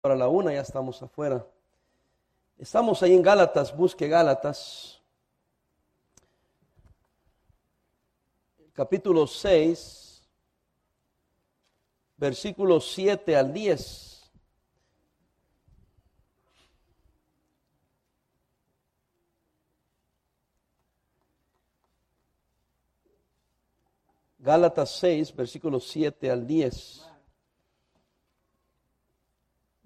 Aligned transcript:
para 0.00 0.16
la 0.16 0.28
una 0.28 0.52
ya 0.52 0.60
estamos 0.60 1.02
afuera. 1.02 1.46
Estamos 2.58 3.02
ahí 3.02 3.14
en 3.14 3.22
Gálatas, 3.22 3.76
busque 3.76 4.08
Gálatas. 4.08 5.00
Capítulo 8.72 9.26
6, 9.26 10.26
versículos 12.16 12.92
7 12.92 13.36
al 13.36 13.52
10. 13.52 14.30
Gálatas 24.38 24.90
6, 24.98 25.36
versículos 25.36 25.86
7 25.88 26.30
al 26.30 26.46
10. 26.46 27.09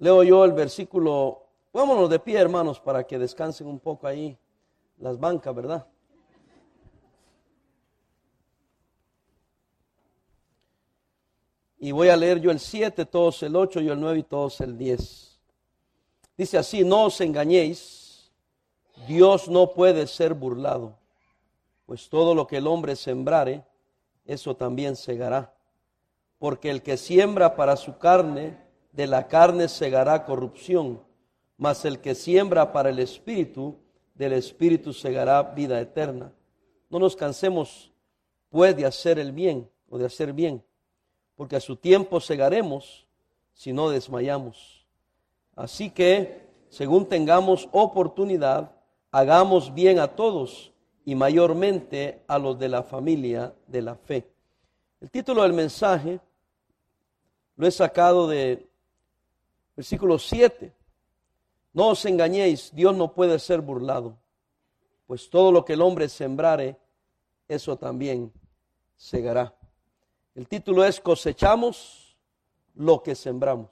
Leo 0.04 0.22
yo 0.22 0.44
el 0.44 0.52
versículo, 0.52 1.46
vámonos 1.72 2.10
de 2.10 2.18
pie 2.18 2.38
hermanos 2.38 2.78
para 2.78 3.04
que 3.04 3.18
descansen 3.18 3.66
un 3.66 3.80
poco 3.80 4.06
ahí 4.06 4.36
las 4.98 5.18
bancas, 5.18 5.54
¿verdad? 5.54 5.86
Y 11.78 11.90
voy 11.90 12.10
a 12.10 12.16
leer 12.18 12.38
yo 12.38 12.50
el 12.50 12.60
7, 12.60 13.06
todos 13.06 13.42
el 13.44 13.56
8, 13.56 13.80
yo 13.80 13.94
el 13.94 14.00
9 14.00 14.18
y 14.18 14.22
todos 14.24 14.60
el 14.60 14.76
10. 14.76 15.40
Dice 16.36 16.58
así, 16.58 16.84
no 16.84 17.04
os 17.04 17.22
engañéis, 17.22 18.30
Dios 19.08 19.48
no 19.48 19.72
puede 19.72 20.06
ser 20.06 20.34
burlado, 20.34 20.98
pues 21.86 22.10
todo 22.10 22.34
lo 22.34 22.46
que 22.46 22.58
el 22.58 22.66
hombre 22.66 22.94
sembrare, 22.94 23.64
eso 24.26 24.54
también 24.54 24.96
segará. 24.96 25.54
Porque 26.38 26.68
el 26.68 26.82
que 26.82 26.98
siembra 26.98 27.56
para 27.56 27.74
su 27.76 27.96
carne, 27.96 28.63
de 28.94 29.08
la 29.08 29.26
carne 29.26 29.68
segará 29.68 30.24
corrupción, 30.24 31.00
mas 31.56 31.84
el 31.84 31.98
que 31.98 32.14
siembra 32.14 32.72
para 32.72 32.90
el 32.90 33.00
espíritu, 33.00 33.76
del 34.14 34.34
espíritu 34.34 34.92
segará 34.92 35.42
vida 35.42 35.80
eterna. 35.80 36.32
No 36.88 37.00
nos 37.00 37.16
cansemos 37.16 37.92
pues 38.50 38.76
de 38.76 38.86
hacer 38.86 39.18
el 39.18 39.32
bien 39.32 39.68
o 39.88 39.98
de 39.98 40.06
hacer 40.06 40.32
bien, 40.32 40.62
porque 41.34 41.56
a 41.56 41.60
su 41.60 41.74
tiempo 41.74 42.20
segaremos 42.20 43.04
si 43.52 43.72
no 43.72 43.90
desmayamos. 43.90 44.86
Así 45.56 45.90
que, 45.90 46.46
según 46.68 47.06
tengamos 47.06 47.68
oportunidad, 47.72 48.70
hagamos 49.10 49.74
bien 49.74 49.98
a 49.98 50.08
todos 50.08 50.72
y 51.04 51.16
mayormente 51.16 52.22
a 52.28 52.38
los 52.38 52.58
de 52.60 52.68
la 52.68 52.84
familia 52.84 53.52
de 53.66 53.82
la 53.82 53.96
fe. 53.96 54.24
El 55.00 55.10
título 55.10 55.42
del 55.42 55.52
mensaje 55.52 56.20
lo 57.56 57.66
he 57.66 57.70
sacado 57.72 58.28
de 58.28 58.68
Versículo 59.76 60.18
7. 60.18 60.72
No 61.72 61.88
os 61.88 62.04
engañéis, 62.04 62.70
Dios 62.72 62.94
no 62.94 63.12
puede 63.12 63.38
ser 63.38 63.60
burlado, 63.60 64.16
pues 65.06 65.28
todo 65.28 65.50
lo 65.50 65.64
que 65.64 65.72
el 65.72 65.82
hombre 65.82 66.08
sembrare, 66.08 66.76
eso 67.48 67.76
también 67.76 68.32
segará. 68.96 69.52
El 70.36 70.46
título 70.46 70.84
es 70.84 71.00
Cosechamos 71.00 72.16
lo 72.76 73.02
que 73.02 73.14
sembramos. 73.16 73.70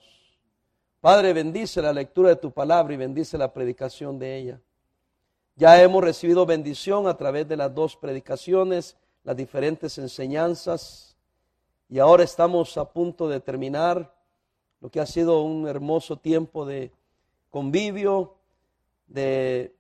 Padre, 1.01 1.33
bendice 1.33 1.81
la 1.81 1.93
lectura 1.93 2.31
de 2.31 2.37
tu 2.37 2.53
palabra 2.53 2.95
y 2.95 2.97
bendice 2.97 3.39
la 3.39 3.53
predicación 3.53 4.19
de 4.19 4.37
ella. 4.37 4.61
Ya 5.55 5.81
hemos 5.83 6.03
recibido 6.03 6.47
bendición 6.47 7.07
a 7.07 7.17
través 7.17 7.47
de 7.47 7.57
las 7.57 7.75
dos 7.75 7.97
predicaciones, 7.97 8.97
las 9.23 9.37
diferentes 9.37 9.99
enseñanzas, 9.99 11.17
y 11.89 11.99
ahora 11.99 12.25
estamos 12.25 12.77
a 12.79 12.91
punto 12.91 13.29
de 13.29 13.39
terminar 13.39 14.15
lo 14.83 14.91
que 14.91 14.99
ha 14.99 15.07
sido 15.07 15.43
un 15.43 15.69
hermoso 15.69 16.17
tiempo 16.17 16.67
de 16.67 16.91
convivio, 17.51 18.35
de 19.07 19.73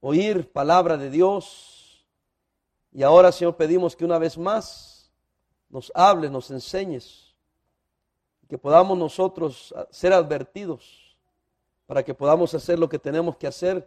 oír 0.00 0.50
palabra 0.50 0.96
de 0.96 1.10
Dios. 1.10 2.06
Y 2.90 3.02
ahora, 3.02 3.30
Señor, 3.30 3.56
pedimos 3.56 3.94
que 3.94 4.06
una 4.06 4.18
vez 4.18 4.38
más 4.38 5.10
nos 5.68 5.92
hables, 5.94 6.30
nos 6.30 6.50
enseñes, 6.50 7.34
que 8.48 8.56
podamos 8.56 8.96
nosotros 8.96 9.74
ser 9.90 10.14
advertidos 10.14 11.18
para 11.86 12.02
que 12.02 12.14
podamos 12.14 12.54
hacer 12.54 12.78
lo 12.78 12.88
que 12.88 12.98
tenemos 12.98 13.36
que 13.36 13.46
hacer 13.46 13.86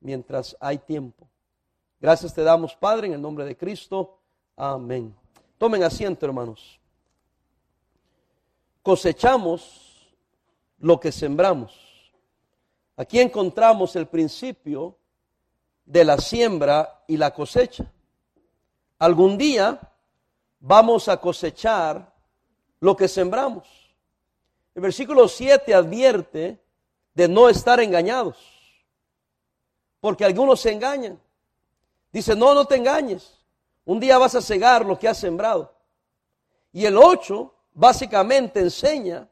mientras 0.00 0.54
hay 0.60 0.76
tiempo. 0.76 1.26
Gracias 1.98 2.34
te 2.34 2.42
damos, 2.42 2.76
Padre, 2.76 3.06
en 3.06 3.14
el 3.14 3.22
nombre 3.22 3.46
de 3.46 3.56
Cristo. 3.56 4.18
Amén. 4.54 5.14
Tomen 5.56 5.82
asiento, 5.82 6.26
hermanos 6.26 6.77
cosechamos 8.88 10.08
lo 10.78 10.98
que 10.98 11.12
sembramos. 11.12 12.10
Aquí 12.96 13.20
encontramos 13.20 13.94
el 13.96 14.06
principio 14.06 14.96
de 15.84 16.06
la 16.06 16.16
siembra 16.16 17.04
y 17.06 17.18
la 17.18 17.34
cosecha. 17.34 17.92
Algún 18.98 19.36
día 19.36 19.78
vamos 20.60 21.06
a 21.10 21.20
cosechar 21.20 22.14
lo 22.80 22.96
que 22.96 23.08
sembramos. 23.08 23.68
El 24.74 24.80
versículo 24.80 25.28
7 25.28 25.74
advierte 25.74 26.58
de 27.12 27.28
no 27.28 27.50
estar 27.50 27.80
engañados, 27.80 28.38
porque 30.00 30.24
algunos 30.24 30.60
se 30.60 30.72
engañan. 30.72 31.20
Dice, 32.10 32.34
no, 32.34 32.54
no 32.54 32.64
te 32.64 32.76
engañes. 32.76 33.38
Un 33.84 34.00
día 34.00 34.16
vas 34.16 34.34
a 34.34 34.40
cegar 34.40 34.86
lo 34.86 34.98
que 34.98 35.08
has 35.08 35.18
sembrado. 35.18 35.74
Y 36.72 36.86
el 36.86 36.96
8 36.96 37.54
básicamente 37.78 38.58
enseña 38.58 39.28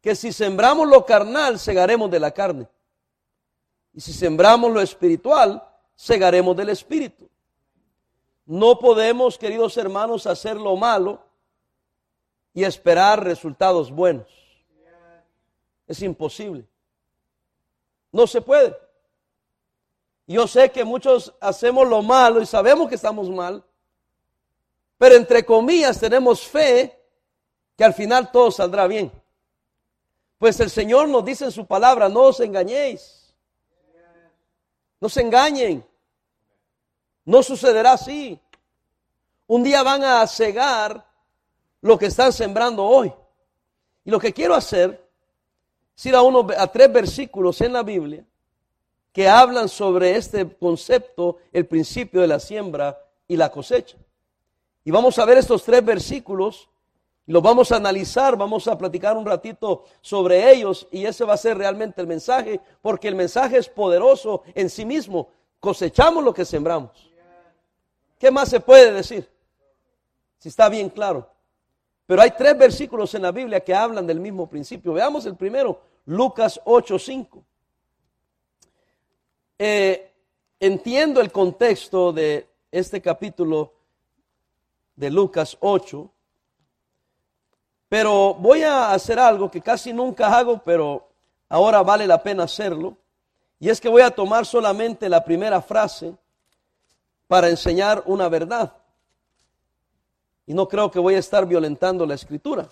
que 0.00 0.14
si 0.14 0.32
sembramos 0.32 0.86
lo 0.86 1.04
carnal, 1.04 1.58
segaremos 1.58 2.08
de 2.08 2.20
la 2.20 2.30
carne. 2.30 2.68
Y 3.92 4.00
si 4.00 4.12
sembramos 4.12 4.70
lo 4.70 4.80
espiritual, 4.80 5.60
segaremos 5.96 6.56
del 6.56 6.68
espíritu. 6.68 7.28
No 8.46 8.78
podemos, 8.78 9.36
queridos 9.36 9.76
hermanos, 9.76 10.28
hacer 10.28 10.56
lo 10.56 10.76
malo 10.76 11.20
y 12.54 12.62
esperar 12.62 13.24
resultados 13.24 13.90
buenos. 13.90 14.28
Es 15.88 16.00
imposible. 16.00 16.64
No 18.12 18.28
se 18.28 18.40
puede. 18.40 18.78
Yo 20.28 20.46
sé 20.46 20.70
que 20.70 20.84
muchos 20.84 21.34
hacemos 21.40 21.88
lo 21.88 22.02
malo 22.02 22.40
y 22.40 22.46
sabemos 22.46 22.88
que 22.88 22.94
estamos 22.94 23.28
mal, 23.28 23.64
pero 24.96 25.16
entre 25.16 25.44
comillas 25.44 25.98
tenemos 25.98 26.46
fe 26.46 26.97
que 27.78 27.84
al 27.84 27.94
final 27.94 28.32
todo 28.32 28.50
saldrá 28.50 28.88
bien. 28.88 29.12
Pues 30.36 30.58
el 30.58 30.68
Señor 30.68 31.08
nos 31.08 31.24
dice 31.24 31.44
en 31.44 31.52
su 31.52 31.64
palabra, 31.64 32.08
no 32.08 32.22
os 32.22 32.40
engañéis. 32.40 33.32
No 35.00 35.08
se 35.08 35.20
engañen. 35.20 35.86
No 37.24 37.40
sucederá 37.40 37.92
así. 37.92 38.40
Un 39.46 39.62
día 39.62 39.84
van 39.84 40.02
a 40.02 40.26
cegar 40.26 41.06
lo 41.80 41.96
que 41.96 42.06
están 42.06 42.32
sembrando 42.32 42.82
hoy. 42.82 43.12
Y 44.04 44.10
lo 44.10 44.18
que 44.18 44.32
quiero 44.32 44.56
hacer 44.56 45.08
es 45.96 46.06
ir 46.06 46.16
a, 46.16 46.22
uno, 46.22 46.48
a 46.58 46.66
tres 46.66 46.92
versículos 46.92 47.60
en 47.60 47.74
la 47.74 47.84
Biblia 47.84 48.24
que 49.12 49.28
hablan 49.28 49.68
sobre 49.68 50.16
este 50.16 50.56
concepto, 50.56 51.36
el 51.52 51.66
principio 51.66 52.22
de 52.22 52.26
la 52.26 52.40
siembra 52.40 52.98
y 53.28 53.36
la 53.36 53.52
cosecha. 53.52 53.96
Y 54.84 54.90
vamos 54.90 55.16
a 55.20 55.24
ver 55.24 55.38
estos 55.38 55.62
tres 55.62 55.84
versículos 55.84 56.68
los 57.28 57.42
vamos 57.42 57.70
a 57.72 57.76
analizar, 57.76 58.38
vamos 58.38 58.66
a 58.68 58.78
platicar 58.78 59.14
un 59.14 59.26
ratito 59.26 59.84
sobre 60.00 60.50
ellos 60.50 60.88
y 60.90 61.04
ese 61.04 61.24
va 61.24 61.34
a 61.34 61.36
ser 61.36 61.58
realmente 61.58 62.00
el 62.00 62.06
mensaje, 62.06 62.58
porque 62.80 63.06
el 63.06 63.14
mensaje 63.14 63.58
es 63.58 63.68
poderoso 63.68 64.44
en 64.54 64.70
sí 64.70 64.86
mismo. 64.86 65.28
Cosechamos 65.60 66.24
lo 66.24 66.32
que 66.32 66.46
sembramos. 66.46 67.12
¿Qué 68.18 68.30
más 68.30 68.48
se 68.48 68.60
puede 68.60 68.92
decir? 68.92 69.28
Si 70.38 70.48
está 70.48 70.70
bien 70.70 70.88
claro. 70.88 71.28
Pero 72.06 72.22
hay 72.22 72.30
tres 72.30 72.56
versículos 72.56 73.14
en 73.14 73.20
la 73.20 73.30
Biblia 73.30 73.60
que 73.60 73.74
hablan 73.74 74.06
del 74.06 74.20
mismo 74.20 74.48
principio. 74.48 74.94
Veamos 74.94 75.26
el 75.26 75.36
primero, 75.36 75.82
Lucas 76.06 76.58
8:5. 76.64 77.44
Eh, 79.58 80.14
entiendo 80.58 81.20
el 81.20 81.30
contexto 81.30 82.10
de 82.10 82.48
este 82.70 83.02
capítulo 83.02 83.74
de 84.96 85.10
Lucas 85.10 85.58
8 85.60 86.10
pero 87.88 88.34
voy 88.34 88.62
a 88.62 88.92
hacer 88.92 89.18
algo 89.18 89.50
que 89.50 89.60
casi 89.60 89.92
nunca 89.92 90.36
hago, 90.36 90.58
pero 90.64 91.08
ahora 91.48 91.82
vale 91.82 92.06
la 92.06 92.22
pena 92.22 92.44
hacerlo. 92.44 92.96
Y 93.58 93.70
es 93.70 93.80
que 93.80 93.88
voy 93.88 94.02
a 94.02 94.10
tomar 94.10 94.46
solamente 94.46 95.08
la 95.08 95.24
primera 95.24 95.60
frase 95.62 96.14
para 97.26 97.48
enseñar 97.48 98.02
una 98.06 98.28
verdad. 98.28 98.72
Y 100.46 100.54
no 100.54 100.68
creo 100.68 100.90
que 100.90 100.98
voy 100.98 101.14
a 101.14 101.18
estar 101.18 101.46
violentando 101.46 102.06
la 102.06 102.14
escritura. 102.14 102.68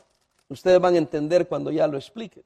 Ustedes 0.48 0.80
van 0.80 0.94
a 0.94 0.98
entender 0.98 1.48
cuando 1.48 1.70
ya 1.70 1.86
lo 1.86 1.96
explique. 1.96 2.44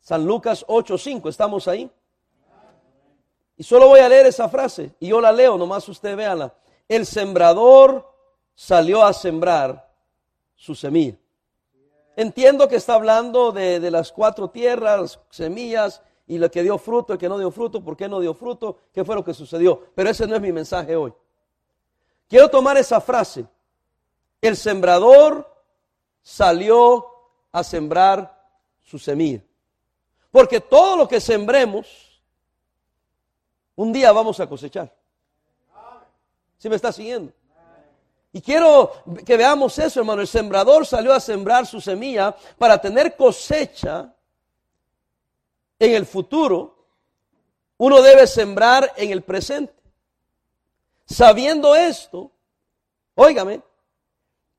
San 0.00 0.24
Lucas 0.24 0.64
8:5, 0.66 1.28
¿estamos 1.28 1.68
ahí? 1.68 1.90
Y 3.56 3.64
solo 3.64 3.88
voy 3.88 4.00
a 4.00 4.08
leer 4.08 4.26
esa 4.26 4.48
frase 4.48 4.92
y 5.00 5.08
yo 5.08 5.20
la 5.20 5.32
leo, 5.32 5.58
nomás 5.58 5.88
usted 5.88 6.16
véala. 6.16 6.54
El 6.88 7.04
sembrador 7.04 8.08
salió 8.54 9.04
a 9.04 9.12
sembrar 9.12 9.92
su 10.54 10.74
semilla. 10.74 11.16
Entiendo 12.18 12.66
que 12.66 12.74
está 12.74 12.94
hablando 12.94 13.52
de, 13.52 13.90
las 13.92 14.10
cuatro 14.10 14.50
tierras, 14.50 15.20
semillas, 15.30 16.02
y 16.26 16.38
lo 16.38 16.50
que 16.50 16.64
dio 16.64 16.76
fruto, 16.76 17.12
el 17.12 17.18
que 17.18 17.28
no 17.28 17.38
dio 17.38 17.52
fruto, 17.52 17.82
por 17.82 17.96
qué 17.96 18.08
no 18.08 18.18
dio 18.18 18.34
fruto, 18.34 18.76
qué 18.92 19.04
fue 19.04 19.14
lo 19.14 19.24
que 19.24 19.32
sucedió. 19.32 19.86
Pero 19.94 20.10
ese 20.10 20.26
no 20.26 20.34
es 20.34 20.42
mi 20.42 20.52
mensaje 20.52 20.96
hoy. 20.96 21.14
Quiero 22.28 22.50
tomar 22.50 22.76
esa 22.76 23.00
frase. 23.00 23.46
El 24.42 24.56
sembrador 24.56 25.48
salió 26.20 27.06
a 27.52 27.62
sembrar 27.62 28.46
su 28.82 28.98
semilla. 28.98 29.42
Porque 30.32 30.60
todo 30.60 30.96
lo 30.96 31.06
que 31.08 31.20
sembremos, 31.20 32.20
un 33.76 33.92
día 33.92 34.10
vamos 34.10 34.40
a 34.40 34.48
cosechar. 34.48 34.92
¿Sí 36.58 36.68
me 36.68 36.74
está 36.74 36.90
siguiendo? 36.90 37.32
Y 38.32 38.40
quiero 38.40 38.92
que 39.24 39.36
veamos 39.36 39.78
eso, 39.78 40.00
hermano. 40.00 40.20
El 40.20 40.28
sembrador 40.28 40.86
salió 40.86 41.12
a 41.12 41.20
sembrar 41.20 41.66
su 41.66 41.80
semilla 41.80 42.36
para 42.58 42.80
tener 42.80 43.16
cosecha 43.16 44.14
en 45.78 45.94
el 45.94 46.06
futuro. 46.06 46.76
Uno 47.78 48.02
debe 48.02 48.26
sembrar 48.26 48.92
en 48.96 49.10
el 49.10 49.22
presente. 49.22 49.72
Sabiendo 51.06 51.74
esto, 51.74 52.30
óigame, 53.14 53.62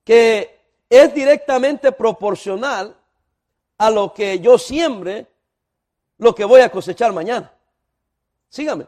que 0.03 0.59
es 0.89 1.13
directamente 1.13 1.91
proporcional 1.91 2.95
a 3.77 3.91
lo 3.91 4.13
que 4.13 4.39
yo 4.39 4.57
siembre, 4.57 5.27
lo 6.17 6.33
que 6.33 6.43
voy 6.45 6.61
a 6.61 6.71
cosechar 6.71 7.13
mañana. 7.13 7.53
Sígame. 8.49 8.87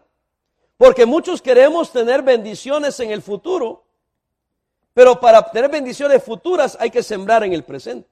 Porque 0.77 1.05
muchos 1.05 1.41
queremos 1.41 1.91
tener 1.91 2.23
bendiciones 2.23 2.99
en 2.99 3.11
el 3.11 3.21
futuro, 3.21 3.83
pero 4.93 5.19
para 5.19 5.49
tener 5.51 5.69
bendiciones 5.69 6.23
futuras 6.23 6.77
hay 6.79 6.89
que 6.89 7.03
sembrar 7.03 7.43
en 7.43 7.53
el 7.53 7.63
presente. 7.63 8.09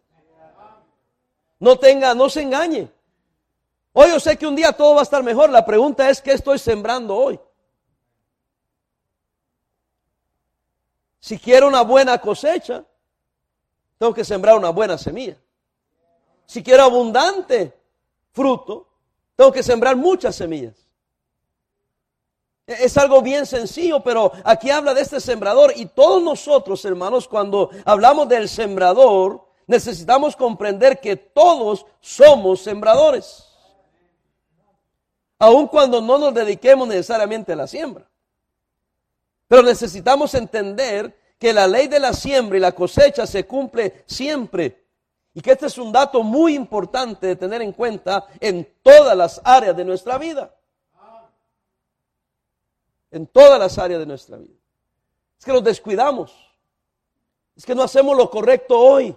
No 1.60 1.78
tenga, 1.78 2.14
no 2.14 2.30
se 2.30 2.42
engañe. 2.42 2.90
Hoy 3.92 4.10
yo 4.10 4.20
sé 4.20 4.38
que 4.38 4.48
un 4.48 4.56
día 4.56 4.72
todo 4.72 4.96
va 4.96 5.02
a 5.02 5.04
estar 5.04 5.22
mejor. 5.24 5.50
La 5.50 5.66
pregunta 5.66 6.10
es, 6.10 6.22
¿qué 6.22 6.31
estoy 6.31 6.58
sembrando 6.58 7.16
hoy? 7.16 7.40
Si 11.20 11.38
quiero 11.38 11.68
una 11.68 11.81
buena 11.81 12.18
cosecha, 12.20 12.86
tengo 13.98 14.14
que 14.14 14.24
sembrar 14.24 14.56
una 14.56 14.70
buena 14.70 14.98
semilla. 14.98 15.38
Si 16.46 16.64
quiero 16.64 16.84
abundante 16.84 17.78
fruto, 18.31 18.88
tengo 19.36 19.52
que 19.52 19.62
sembrar 19.62 19.96
muchas 19.96 20.36
semillas. 20.36 20.88
Es 22.69 23.00
algo 23.00 23.24
bien 23.24 23.48
sencillo, 23.48 24.01
pero 24.01 24.31
aquí 24.44 24.69
habla 24.69 24.94
de 24.94 25.01
este 25.01 25.19
sembrador 25.19 25.74
y 25.75 25.88
todos 25.88 26.21
nosotros, 26.21 26.86
hermanos, 26.86 27.27
cuando 27.27 27.71
hablamos 27.83 28.30
del 28.30 28.48
sembrador, 28.48 29.44
necesitamos 29.66 30.36
comprender 30.36 31.00
que 31.00 31.16
todos 31.16 31.88
somos 32.00 32.62
sembradores. 32.62 33.48
Aun 35.39 35.66
cuando 35.66 36.00
no 36.00 36.19
nos 36.19 36.31
dediquemos 36.31 36.88
necesariamente 36.88 37.54
a 37.54 37.56
la 37.56 37.66
siembra. 37.66 38.07
Pero 39.48 39.63
necesitamos 39.63 40.36
entender 40.36 41.18
que 41.39 41.54
la 41.54 41.66
ley 41.66 41.88
de 41.88 42.00
la 42.00 42.13
siembra 42.13 42.60
y 42.60 42.62
la 42.62 42.74
cosecha 42.74 43.25
se 43.25 43.48
cumple 43.48 44.04
siempre. 44.06 44.86
Y 45.33 45.42
que 45.42 45.54
este 45.54 45.66
es 45.66 45.77
un 45.80 45.92
dato 45.92 46.21
muy 46.21 46.54
importante 46.54 47.25
de 47.25 47.36
tener 47.36 47.63
en 47.63 47.71
cuenta 47.71 48.27
en 48.39 48.68
todas 48.83 49.18
las 49.18 49.42
áreas 49.44 49.75
de 49.75 49.86
nuestra 49.86 50.19
vida. 50.19 50.54
En 53.11 53.27
todas 53.27 53.59
las 53.59 53.77
áreas 53.77 54.00
de 54.00 54.06
nuestra 54.06 54.38
vida. 54.38 54.56
Es 55.38 55.45
que 55.45 55.53
nos 55.53 55.63
descuidamos. 55.63 56.33
Es 57.56 57.65
que 57.65 57.75
no 57.75 57.83
hacemos 57.83 58.15
lo 58.15 58.29
correcto 58.29 58.79
hoy. 58.79 59.15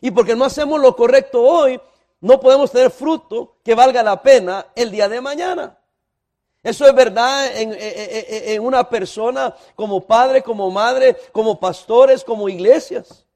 Y 0.00 0.10
porque 0.10 0.34
no 0.34 0.44
hacemos 0.44 0.80
lo 0.80 0.96
correcto 0.96 1.42
hoy, 1.42 1.80
no 2.20 2.40
podemos 2.40 2.72
tener 2.72 2.90
fruto 2.90 3.56
que 3.64 3.74
valga 3.74 4.02
la 4.02 4.20
pena 4.20 4.66
el 4.74 4.90
día 4.90 5.08
de 5.08 5.20
mañana. 5.20 5.78
Eso 6.62 6.86
es 6.86 6.94
verdad 6.94 7.50
en, 7.56 8.60
una 8.62 8.88
persona 8.88 9.54
como 9.74 10.06
padre, 10.06 10.42
como 10.42 10.70
madre, 10.70 11.16
como 11.32 11.58
pastores, 11.58 12.22
como 12.22 12.48
iglesias. 12.48 13.26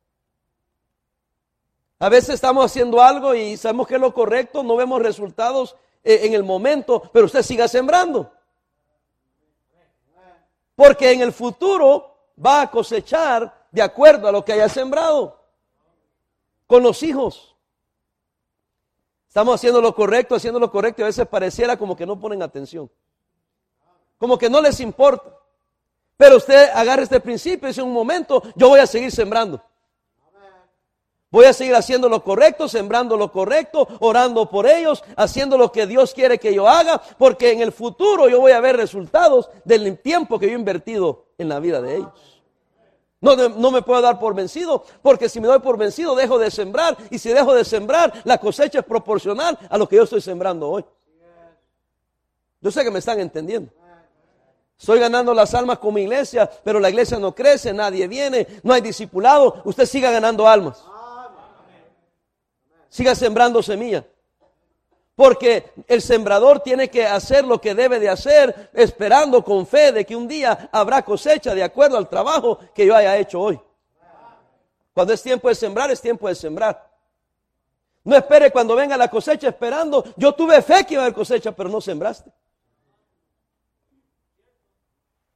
A 1.99 2.09
veces 2.09 2.37
estamos 2.37 2.65
haciendo 2.65 3.01
algo 3.01 3.35
y 3.35 3.57
sabemos 3.57 3.89
que 3.89 3.95
es 3.95 4.01
lo 4.01 4.15
correcto, 4.15 4.63
no 4.63 4.77
vemos 4.77 5.03
resultados 5.03 5.77
eh, 6.05 6.21
en 6.23 6.35
el 6.35 6.45
momento, 6.45 7.03
pero 7.13 7.27
usted 7.27 7.43
siga 7.43 7.67
sembrando. 7.67 8.31
Porque 10.77 11.11
en 11.11 11.23
el 11.23 11.33
futuro 11.33 12.15
va 12.45 12.61
a 12.61 12.71
cosechar 12.71 13.67
de 13.73 13.83
acuerdo 13.83 14.29
a 14.29 14.33
lo 14.33 14.45
que 14.45 14.53
haya 14.53 14.69
sembrado. 14.69 15.43
Con 16.69 16.85
los 16.85 17.03
hijos. 17.03 17.57
Estamos 19.27 19.57
haciendo 19.57 19.81
lo 19.81 19.95
correcto, 19.95 20.37
haciendo 20.37 20.61
lo 20.61 20.71
correcto 20.71 21.03
y 21.03 21.05
a 21.05 21.07
veces 21.07 21.27
pareciera 21.27 21.77
como 21.77 21.97
que 21.97 22.07
no 22.07 22.21
ponen 22.21 22.43
atención 22.43 22.89
como 24.19 24.39
que 24.39 24.51
no 24.51 24.61
les 24.61 24.81
importa. 24.81 25.31
Pero 26.17 26.37
usted 26.37 26.71
agarra 26.73 27.03
este 27.03 27.21
principio 27.21 27.69
y 27.69 27.71
dice 27.71 27.83
un 27.83 27.93
momento, 27.93 28.43
yo 28.55 28.69
voy 28.69 28.81
a 28.81 28.87
seguir 28.87 29.13
sembrando. 29.13 29.63
Voy 31.37 31.45
a 31.45 31.53
seguir 31.53 31.75
haciendo 31.75 32.09
lo 32.09 32.25
correcto, 32.25 32.67
sembrando 32.67 33.15
lo 33.15 33.31
correcto, 33.31 33.87
orando 34.01 34.49
por 34.49 34.67
ellos, 34.67 35.05
haciendo 35.17 35.59
lo 35.59 35.71
que 35.71 35.87
Dios 35.87 36.15
quiere 36.15 36.39
que 36.39 36.55
yo 36.55 36.67
haga, 36.67 36.99
porque 37.19 37.53
en 37.53 37.61
el 37.61 37.73
futuro 37.73 38.27
yo 38.27 38.41
voy 38.41 38.53
a 38.53 38.61
ver 38.61 38.75
resultados 38.75 39.51
del 39.63 39.99
tiempo 39.99 40.39
que 40.39 40.47
yo 40.47 40.53
he 40.53 40.59
invertido 40.59 41.27
en 41.37 41.51
la 41.51 41.61
vida 41.61 41.83
de 41.83 41.97
ellos. 41.97 42.41
No, 43.21 43.37
no, 43.37 43.71
me 43.71 43.83
puedo 43.83 44.01
dar 44.01 44.19
por 44.19 44.35
vencido, 44.35 44.83
porque 45.03 45.29
si 45.29 45.39
me 45.39 45.47
doy 45.47 45.59
por 45.59 45.77
vencido 45.77 46.17
dejo 46.17 46.39
de 46.39 46.51
sembrar, 46.51 46.97
y 47.11 47.19
si 47.19 47.29
dejo 47.29 47.53
de 47.53 47.67
sembrar, 47.67 48.15
la 48.25 48.39
cosecha 48.39 48.79
es 48.79 48.87
proporcional 48.87 49.59
a 49.69 49.77
lo 49.77 49.87
que 49.87 49.97
yo 49.97 50.05
estoy 50.05 50.23
sembrando 50.23 50.71
hoy. 50.71 50.87
Yo 52.63 52.71
sé 52.71 52.83
que 52.83 52.91
me 52.91 53.01
están 53.01 53.21
entendiendo. 53.21 53.71
Estoy 54.79 55.01
ganando 55.01 55.35
las 55.35 55.53
almas 55.53 55.81
como 55.81 55.99
iglesia, 55.99 56.51
pero 56.65 56.81
la 56.81 56.89
iglesia 56.89 57.19
no 57.19 57.35
crece, 57.35 57.75
nadie 57.75 58.09
viene, 58.09 58.47
no 58.63 58.73
hay 58.73 58.81
discipulado. 58.81 59.61
Usted 59.67 59.85
siga 59.85 60.11
ganando 60.11 60.49
almas. 60.49 60.83
Siga 62.89 63.15
sembrando 63.15 63.63
semillas. 63.63 64.05
Porque 65.15 65.73
el 65.89 66.03
sembrador 66.03 66.61
tiene 66.61 66.91
que 66.91 67.07
hacer 67.07 67.45
lo 67.45 67.61
que 67.61 67.75
debe 67.75 67.99
de 67.99 68.11
hacer, 68.11 68.71
esperando 68.75 69.43
con 69.43 69.67
fe 69.67 69.91
de 69.91 70.05
que 70.05 70.15
un 70.15 70.29
día 70.29 70.69
habrá 70.71 71.03
cosecha 71.03 71.55
de 71.55 71.63
acuerdo 71.63 71.97
al 71.97 72.09
trabajo 72.09 72.59
que 72.75 72.85
yo 72.87 72.95
haya 72.95 73.17
hecho 73.17 73.41
hoy. 73.41 73.59
Cuando 74.93 75.13
es 75.15 75.23
tiempo 75.23 75.49
de 75.49 75.55
sembrar, 75.55 75.91
es 75.91 76.01
tiempo 76.01 76.29
de 76.29 76.35
sembrar. 76.35 76.91
No 78.05 78.15
espere 78.15 78.51
cuando 78.51 78.77
venga 78.77 78.97
la 78.97 79.09
cosecha 79.09 79.49
esperando. 79.49 80.05
Yo 80.17 80.33
tuve 80.33 80.63
fe 80.63 80.85
que 80.87 80.95
iba 80.95 81.03
a 81.03 81.07
haber 81.07 81.15
cosecha, 81.15 81.53
pero 81.53 81.69
no 81.69 81.81
sembraste. 81.81 82.31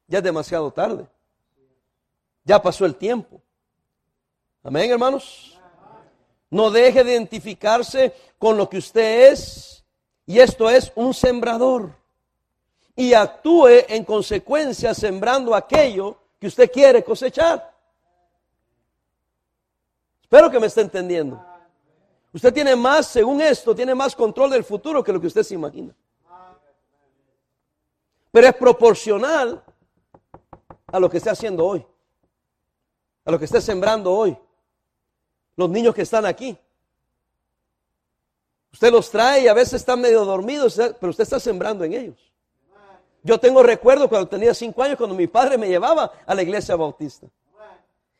Ya 0.06 0.18
es 0.18 0.24
demasiado 0.24 0.70
tarde. 0.70 1.06
Ya 2.44 2.60
pasó 2.60 2.84
el 2.84 2.94
tiempo. 2.96 3.40
Amén, 4.62 4.90
hermanos. 4.90 5.59
No 6.50 6.70
deje 6.70 7.04
de 7.04 7.12
identificarse 7.12 8.12
con 8.38 8.56
lo 8.56 8.68
que 8.68 8.78
usted 8.78 9.32
es. 9.32 9.84
Y 10.26 10.40
esto 10.40 10.68
es 10.68 10.92
un 10.96 11.14
sembrador. 11.14 11.94
Y 12.96 13.14
actúe 13.14 13.84
en 13.88 14.04
consecuencia 14.04 14.92
sembrando 14.94 15.54
aquello 15.54 16.18
que 16.38 16.48
usted 16.48 16.70
quiere 16.70 17.02
cosechar. 17.04 17.74
Espero 20.22 20.50
que 20.50 20.60
me 20.60 20.66
esté 20.66 20.82
entendiendo. 20.82 21.44
Usted 22.32 22.52
tiene 22.52 22.76
más, 22.76 23.06
según 23.06 23.40
esto, 23.40 23.74
tiene 23.74 23.94
más 23.94 24.14
control 24.14 24.50
del 24.50 24.64
futuro 24.64 25.02
que 25.02 25.12
lo 25.12 25.20
que 25.20 25.26
usted 25.26 25.42
se 25.42 25.54
imagina. 25.54 25.94
Pero 28.30 28.46
es 28.46 28.54
proporcional 28.54 29.62
a 30.86 31.00
lo 31.00 31.10
que 31.10 31.16
esté 31.16 31.30
haciendo 31.30 31.66
hoy, 31.66 31.84
a 33.24 33.30
lo 33.30 33.38
que 33.38 33.46
esté 33.46 33.60
sembrando 33.60 34.12
hoy. 34.12 34.36
Los 35.60 35.68
niños 35.68 35.94
que 35.94 36.00
están 36.00 36.24
aquí. 36.24 36.56
Usted 38.72 38.90
los 38.90 39.10
trae 39.10 39.42
y 39.42 39.46
a 39.46 39.52
veces 39.52 39.74
están 39.74 40.00
medio 40.00 40.24
dormidos, 40.24 40.80
pero 40.98 41.10
usted 41.10 41.24
está 41.24 41.38
sembrando 41.38 41.84
en 41.84 41.92
ellos. 41.92 42.32
Yo 43.22 43.38
tengo 43.38 43.62
recuerdo 43.62 44.08
cuando 44.08 44.26
tenía 44.26 44.54
cinco 44.54 44.82
años, 44.82 44.96
cuando 44.96 45.14
mi 45.14 45.26
padre 45.26 45.58
me 45.58 45.68
llevaba 45.68 46.12
a 46.24 46.34
la 46.34 46.40
iglesia 46.40 46.76
bautista. 46.76 47.26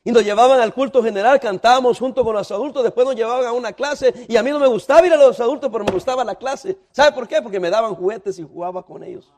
Y 0.04 0.12
nos 0.12 0.23
llevaban 0.23 0.61
al 0.61 0.75
culto 0.75 1.02
general, 1.02 1.40
cantábamos 1.40 1.99
junto 1.99 2.23
con 2.23 2.35
los 2.35 2.50
adultos, 2.50 2.82
después 2.82 3.06
nos 3.06 3.16
llevaban 3.16 3.47
a 3.47 3.52
una 3.52 3.73
clase 3.73 4.12
y 4.28 4.37
a 4.37 4.42
mí 4.42 4.50
no 4.50 4.59
me 4.59 4.66
gustaba 4.66 5.06
ir 5.06 5.14
a 5.14 5.16
los 5.16 5.40
adultos, 5.40 5.70
pero 5.73 5.82
me 5.82 5.92
gustaba 5.92 6.23
la 6.23 6.35
clase. 6.35 6.76
¿Sabe 6.90 7.12
por 7.12 7.26
qué? 7.26 7.40
Porque 7.40 7.59
me 7.59 7.70
daban 7.70 7.94
juguetes 7.94 8.38
y 8.38 8.42
jugaba 8.42 8.82
con 8.82 9.02
ellos. 9.02 9.32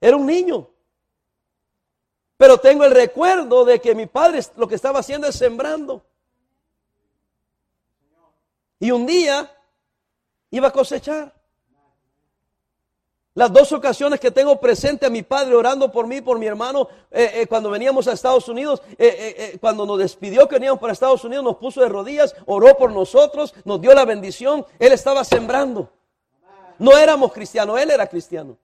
Era 0.00 0.16
un 0.16 0.26
niño. 0.26 0.68
Pero 2.36 2.58
tengo 2.58 2.84
el 2.84 2.90
recuerdo 2.90 3.64
de 3.64 3.80
que 3.80 3.94
mi 3.94 4.06
padre 4.06 4.40
lo 4.56 4.68
que 4.68 4.74
estaba 4.74 5.00
haciendo 5.00 5.26
es 5.26 5.36
sembrando. 5.36 6.04
Y 8.78 8.90
un 8.90 9.06
día 9.06 9.50
iba 10.50 10.68
a 10.68 10.72
cosechar. 10.72 11.34
Las 13.36 13.52
dos 13.52 13.70
ocasiones 13.72 14.18
que 14.18 14.30
tengo 14.30 14.58
presente 14.58 15.04
a 15.04 15.10
mi 15.10 15.22
padre 15.22 15.54
orando 15.54 15.92
por 15.92 16.06
mí, 16.06 16.22
por 16.22 16.38
mi 16.38 16.46
hermano, 16.46 16.88
eh, 17.10 17.32
eh, 17.34 17.46
cuando 17.46 17.70
veníamos 17.70 18.08
a 18.08 18.12
Estados 18.12 18.48
Unidos, 18.48 18.80
eh, 18.96 19.58
cuando 19.60 19.84
nos 19.84 19.98
despidió 19.98 20.48
que 20.48 20.54
veníamos 20.54 20.80
para 20.80 20.94
Estados 20.94 21.22
Unidos, 21.22 21.44
nos 21.44 21.56
puso 21.56 21.82
de 21.82 21.88
rodillas, 21.90 22.34
oró 22.46 22.78
por 22.78 22.92
nosotros, 22.92 23.54
nos 23.66 23.78
dio 23.82 23.92
la 23.92 24.06
bendición, 24.06 24.64
él 24.78 24.92
estaba 24.92 25.22
sembrando. 25.22 25.90
No 26.78 26.96
éramos 26.96 27.32
cristianos, 27.32 27.78
él 27.78 27.90
era 27.90 28.06
cristiano. 28.06 28.56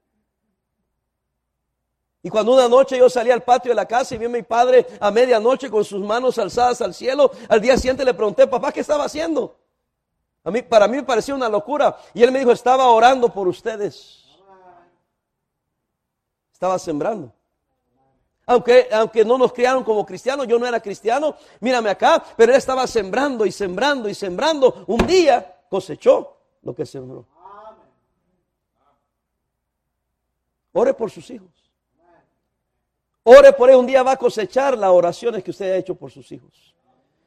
Y 2.23 2.31
cuando 2.31 2.53
una 2.53 2.69
noche 2.69 2.97
yo 2.97 3.11
salí 3.11 3.31
al 3.31 3.43
patio 3.43 3.71
de 3.71 3.75
la 3.75 3.87
casa 3.87 4.15
y 4.15 4.19
vi 4.19 4.27
a 4.27 4.29
mi 4.29 4.43
padre 4.43 4.87
a 5.01 5.11
medianoche 5.11 5.69
con 5.69 5.85
sus 5.85 6.01
manos 6.01 6.39
alzadas 6.39 6.81
al 6.81 6.95
cielo, 6.95 7.33
al 7.49 7.61
día 7.61 7.77
siguiente 7.77 8.05
le 8.05 8.15
pregunté, 8.15 8.47
papá, 8.47 8.71
¿qué 8.71 8.81
estaba 8.81 9.05
haciendo? 9.05 9.57
A 10.45 10.51
mí, 10.51 10.63
para 10.63 10.87
mí 10.87 10.97
me 10.97 11.03
parecía 11.03 11.35
una 11.35 11.49
locura. 11.49 11.97
Y 12.15 12.23
él 12.23 12.31
me 12.31 12.39
dijo, 12.39 12.53
estaba 12.53 12.87
orando 12.89 13.33
por 13.33 13.49
ustedes 13.49 14.23
estaba 16.63 16.79
sembrando. 16.79 17.35
Aunque, 18.47 18.89
aunque 18.93 19.25
no 19.25 19.37
nos 19.37 19.53
criaron 19.53 19.83
como 19.83 20.07
cristianos, 20.07 20.47
yo 20.47 20.61
no 20.61 20.67
era 20.67 20.79
cristiano, 20.79 21.35
mírame 21.59 21.91
acá, 21.91 22.23
pero 22.37 22.53
él 22.53 22.59
estaba 22.59 22.87
sembrando 22.87 23.45
y 23.45 23.51
sembrando 23.51 24.09
y 24.09 24.15
sembrando. 24.15 24.85
Un 24.87 25.05
día 25.05 25.65
cosechó 25.69 26.37
lo 26.63 26.73
que 26.73 26.87
sembró. 26.87 27.27
Ore 30.71 30.95
por 30.95 31.11
sus 31.11 31.29
hijos. 31.31 31.51
Ore 33.25 33.53
por 33.53 33.71
él, 33.71 33.77
un 33.77 33.87
día 33.87 34.03
va 34.03 34.13
a 34.13 34.17
cosechar 34.17 34.77
las 34.77 34.91
oraciones 34.91 35.45
que 35.45 35.51
usted 35.51 35.73
ha 35.73 35.77
hecho 35.77 35.95
por 35.95 36.11
sus 36.11 36.31
hijos. 36.33 36.75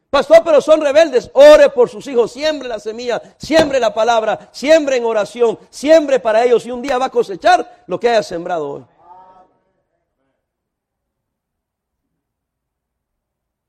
Pastor, 0.10 0.42
pero 0.46 0.62
son 0.62 0.82
rebeldes. 0.82 1.30
Ore 1.34 1.70
por 1.70 1.90
sus 1.90 2.08
hijos, 2.08 2.32
siembre 2.32 2.68
la 2.68 2.80
semilla, 2.80 3.22
siembre 3.38 3.80
la 3.80 3.94
palabra, 3.94 4.50
siembre 4.52 4.98
en 4.98 5.06
oración, 5.06 5.60
siembre 5.70 6.20
para 6.20 6.44
ellos 6.44 6.66
y 6.66 6.72
un 6.72 6.82
día 6.82 6.98
va 6.98 7.06
a 7.06 7.10
cosechar 7.10 7.84
lo 7.88 8.00
que 8.00 8.10
haya 8.10 8.24
sembrado 8.24 8.70
hoy. 8.70 8.86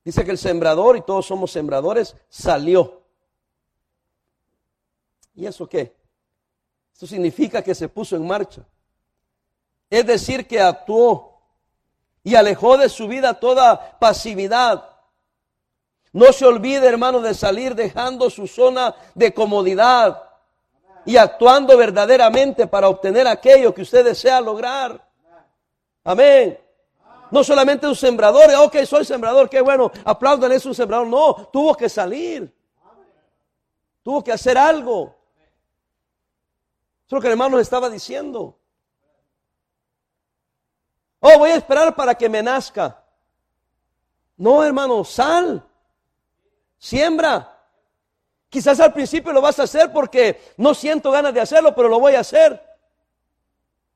Dice 0.05 0.23
que 0.23 0.31
el 0.31 0.37
sembrador, 0.37 0.95
y 0.95 1.01
todos 1.01 1.25
somos 1.25 1.51
sembradores, 1.51 2.15
salió. 2.29 3.01
¿Y 5.35 5.45
eso 5.45 5.67
qué? 5.67 5.97
Esto 6.93 7.07
significa 7.07 7.61
que 7.61 7.75
se 7.75 7.89
puso 7.89 8.15
en 8.15 8.25
marcha. 8.25 8.65
Es 9.89 10.05
decir, 10.05 10.47
que 10.47 10.61
actuó 10.61 11.36
y 12.27 12.35
alejó 12.35 12.75
de 12.75 12.89
su 12.89 13.07
vida 13.07 13.35
toda 13.35 13.97
pasividad. 13.99 14.83
No 16.11 16.33
se 16.33 16.45
olvide, 16.45 16.85
hermano, 16.85 17.21
de 17.21 17.33
salir 17.33 17.73
dejando 17.73 18.29
su 18.29 18.47
zona 18.47 18.93
de 19.15 19.33
comodidad 19.33 20.23
y 21.05 21.15
actuando 21.15 21.77
verdaderamente 21.77 22.67
para 22.67 22.89
obtener 22.89 23.29
aquello 23.29 23.73
que 23.73 23.83
usted 23.83 24.03
desea 24.03 24.41
lograr. 24.41 25.01
Amén. 26.03 26.59
No 27.31 27.45
solamente 27.45 27.87
un 27.87 27.95
sembrador, 27.95 28.53
ok, 28.59 28.75
soy 28.83 29.05
sembrador, 29.05 29.49
qué 29.49 29.61
bueno, 29.61 29.89
aplaudan, 30.03 30.51
es 30.51 30.65
un 30.65 30.75
sembrador. 30.75 31.07
No, 31.07 31.47
tuvo 31.49 31.75
que 31.75 31.87
salir. 31.87 32.53
Tuvo 34.03 34.21
que 34.21 34.33
hacer 34.33 34.57
algo. 34.57 35.15
Eso 37.05 37.07
es 37.07 37.11
lo 37.13 37.21
que 37.21 37.27
el 37.27 37.31
hermano 37.31 37.57
estaba 37.57 37.89
diciendo. 37.89 38.59
Oh, 41.19 41.39
voy 41.39 41.51
a 41.51 41.55
esperar 41.55 41.95
para 41.95 42.15
que 42.15 42.29
me 42.29 42.43
nazca. 42.43 43.03
No, 44.35 44.63
hermano, 44.63 45.03
sal. 45.03 45.63
Siembra. 46.77 47.53
Quizás 48.49 48.79
al 48.79 48.93
principio 48.93 49.33
lo 49.33 49.41
vas 49.41 49.59
a 49.59 49.63
hacer 49.63 49.91
porque 49.91 50.39
no 50.57 50.73
siento 50.73 51.11
ganas 51.11 51.33
de 51.33 51.41
hacerlo, 51.41 51.75
pero 51.75 51.89
lo 51.89 51.99
voy 51.99 52.15
a 52.15 52.21
hacer. 52.21 52.63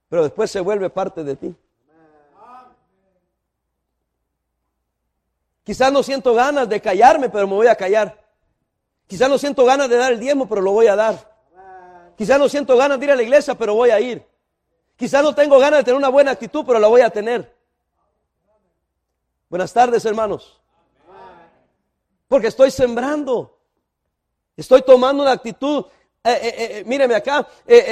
Pero 0.09 0.23
después 0.23 0.51
se 0.51 0.59
vuelve 0.59 0.89
parte 0.89 1.23
de 1.23 1.35
ti. 1.35 1.55
Quizás 5.63 5.91
no 5.93 6.03
siento 6.03 6.33
ganas 6.33 6.67
de 6.67 6.81
callarme, 6.81 7.29
pero 7.29 7.47
me 7.47 7.53
voy 7.53 7.67
a 7.67 7.75
callar. 7.75 8.19
Quizás 9.07 9.29
no 9.29 9.37
siento 9.37 9.63
ganas 9.63 9.89
de 9.89 9.97
dar 9.97 10.11
el 10.11 10.19
diezmo, 10.19 10.49
pero 10.49 10.61
lo 10.61 10.71
voy 10.71 10.87
a 10.87 10.95
dar. 10.95 11.31
Quizás 12.17 12.39
no 12.39 12.49
siento 12.49 12.75
ganas 12.75 12.99
de 12.99 13.05
ir 13.05 13.11
a 13.11 13.15
la 13.15 13.23
iglesia, 13.23 13.55
pero 13.55 13.75
voy 13.75 13.91
a 13.91 13.99
ir. 13.99 14.25
Quizás 15.01 15.23
no 15.23 15.33
tengo 15.33 15.57
ganas 15.57 15.79
de 15.79 15.83
tener 15.85 15.97
una 15.97 16.09
buena 16.09 16.29
actitud, 16.29 16.63
pero 16.63 16.77
la 16.77 16.87
voy 16.87 17.01
a 17.01 17.09
tener. 17.09 17.51
Buenas 19.49 19.73
tardes, 19.73 20.05
hermanos. 20.05 20.61
Porque 22.27 22.45
estoy 22.45 22.69
sembrando. 22.69 23.57
Estoy 24.55 24.83
tomando 24.83 25.23
una 25.23 25.31
actitud, 25.31 25.85
eh, 26.23 26.29
eh, 26.29 26.53
eh, 26.53 26.83
míreme 26.85 27.15
acá, 27.15 27.47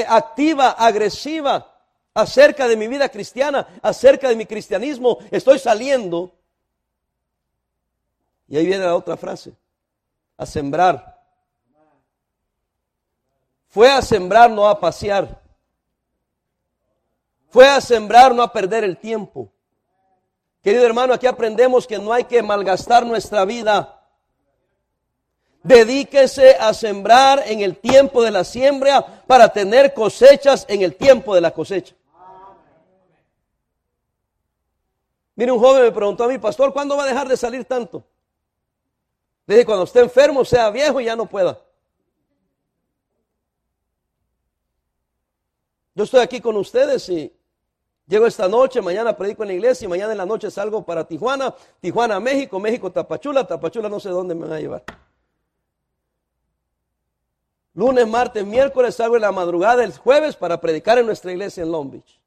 activa, 0.07 0.73
agresiva 0.73 1.81
acerca 2.13 2.67
de 2.67 2.77
mi 2.77 2.87
vida 2.87 3.09
cristiana, 3.09 3.67
acerca 3.81 4.29
de 4.29 4.35
mi 4.35 4.45
cristianismo. 4.45 5.17
Estoy 5.31 5.57
saliendo 5.57 6.31
y 8.47 8.55
ahí 8.55 8.67
viene 8.67 8.85
la 8.85 8.95
otra 8.95 9.17
frase, 9.17 9.51
a 10.37 10.45
sembrar. 10.45 11.19
Fue 13.67 13.89
a 13.89 13.99
sembrar, 14.03 14.51
no 14.51 14.67
a 14.67 14.79
pasear. 14.79 15.48
Fue 17.49 17.67
a 17.67 17.81
sembrar, 17.81 18.33
no 18.33 18.43
a 18.43 18.53
perder 18.53 18.83
el 18.83 18.97
tiempo. 18.97 19.51
Querido 20.63 20.85
hermano, 20.85 21.13
aquí 21.13 21.25
aprendemos 21.25 21.87
que 21.87 21.97
no 21.97 22.13
hay 22.13 22.25
que 22.25 22.43
malgastar 22.43 23.05
nuestra 23.05 23.45
vida. 23.45 23.95
Dedíquese 25.63 26.55
a 26.55 26.73
sembrar 26.73 27.43
en 27.45 27.61
el 27.61 27.77
tiempo 27.77 28.23
de 28.23 28.31
la 28.31 28.43
siembra 28.43 29.23
para 29.25 29.49
tener 29.49 29.93
cosechas 29.93 30.65
en 30.69 30.81
el 30.81 30.95
tiempo 30.95 31.33
de 31.33 31.41
la 31.41 31.51
cosecha. 31.51 31.95
Mire, 35.35 35.51
un 35.51 35.59
joven 35.59 35.83
me 35.83 35.91
preguntó 35.91 36.25
a 36.25 36.27
mi 36.27 36.37
pastor, 36.37 36.73
¿cuándo 36.73 36.97
va 36.97 37.03
a 37.03 37.07
dejar 37.07 37.27
de 37.27 37.37
salir 37.37 37.63
tanto? 37.65 38.03
Desde 39.47 39.65
cuando 39.65 39.85
esté 39.85 40.01
enfermo, 40.01 40.43
sea 40.45 40.69
viejo 40.69 40.99
y 40.99 41.05
ya 41.05 41.15
no 41.15 41.25
pueda. 41.25 41.57
Yo 45.95 46.03
estoy 46.03 46.21
aquí 46.21 46.39
con 46.39 46.55
ustedes 46.55 47.09
y 47.09 47.33
llego 48.09 48.25
esta 48.25 48.49
noche, 48.49 48.81
mañana 48.81 49.15
predico 49.15 49.43
en 49.43 49.49
la 49.49 49.53
iglesia 49.53 49.85
y 49.85 49.87
mañana 49.87 50.11
en 50.11 50.17
la 50.17 50.25
noche 50.25 50.51
salgo 50.51 50.83
para 50.83 51.07
Tijuana, 51.07 51.55
Tijuana, 51.79 52.19
México, 52.19 52.59
México, 52.59 52.91
Tapachula, 52.91 53.47
Tapachula 53.47 53.87
no 53.87 53.99
sé 53.99 54.09
dónde 54.09 54.35
me 54.35 54.41
van 54.41 54.53
a 54.53 54.59
llevar. 54.59 54.83
Lunes, 57.75 58.07
martes, 58.07 58.45
miércoles 58.45 58.95
salgo 58.95 59.15
en 59.15 59.21
la 59.21 59.31
madrugada 59.31 59.83
el 59.83 59.95
jueves 59.95 60.35
para 60.35 60.59
predicar 60.59 60.97
en 60.97 61.05
nuestra 61.05 61.31
iglesia 61.31 61.63
en 61.63 61.71
Long 61.71 61.91
Beach. 61.91 62.19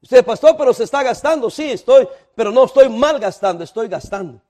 Usted, 0.00 0.24
pastor, 0.24 0.56
pero 0.56 0.72
se 0.72 0.84
está 0.84 1.02
gastando. 1.02 1.50
Sí, 1.50 1.72
estoy, 1.72 2.08
pero 2.34 2.52
no 2.52 2.64
estoy 2.64 2.88
mal 2.88 3.18
gastando, 3.18 3.64
estoy 3.64 3.88
gastando. 3.88 4.40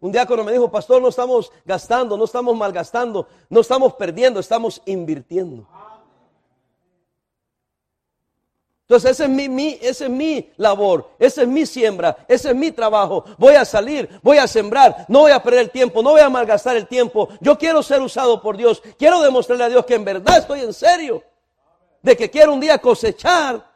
Un 0.00 0.12
cuando 0.12 0.42
me 0.44 0.52
dijo, 0.52 0.70
pastor, 0.70 1.00
no 1.00 1.08
estamos 1.08 1.52
gastando, 1.64 2.16
no 2.16 2.24
estamos 2.24 2.56
malgastando, 2.56 3.28
no 3.48 3.60
estamos 3.60 3.94
perdiendo, 3.94 4.40
estamos 4.40 4.82
invirtiendo. 4.84 5.66
Entonces, 8.92 9.12
esa 9.12 9.24
es 9.24 9.30
mi, 9.30 9.78
es 9.80 10.06
mi 10.10 10.52
labor, 10.58 11.08
esa 11.18 11.40
es 11.40 11.48
mi 11.48 11.64
siembra, 11.64 12.14
ese 12.28 12.50
es 12.50 12.54
mi 12.54 12.72
trabajo. 12.72 13.24
Voy 13.38 13.54
a 13.54 13.64
salir, 13.64 14.20
voy 14.22 14.36
a 14.36 14.46
sembrar, 14.46 15.06
no 15.08 15.20
voy 15.20 15.32
a 15.32 15.42
perder 15.42 15.60
el 15.60 15.70
tiempo, 15.70 16.02
no 16.02 16.10
voy 16.10 16.20
a 16.20 16.28
malgastar 16.28 16.76
el 16.76 16.86
tiempo. 16.86 17.30
Yo 17.40 17.56
quiero 17.56 17.82
ser 17.82 18.02
usado 18.02 18.42
por 18.42 18.54
Dios, 18.54 18.82
quiero 18.98 19.22
demostrarle 19.22 19.64
a 19.64 19.68
Dios 19.70 19.86
que 19.86 19.94
en 19.94 20.04
verdad 20.04 20.36
estoy 20.36 20.60
en 20.60 20.74
serio, 20.74 21.22
de 22.02 22.14
que 22.14 22.28
quiero 22.28 22.52
un 22.52 22.60
día 22.60 22.76
cosechar, 22.76 23.66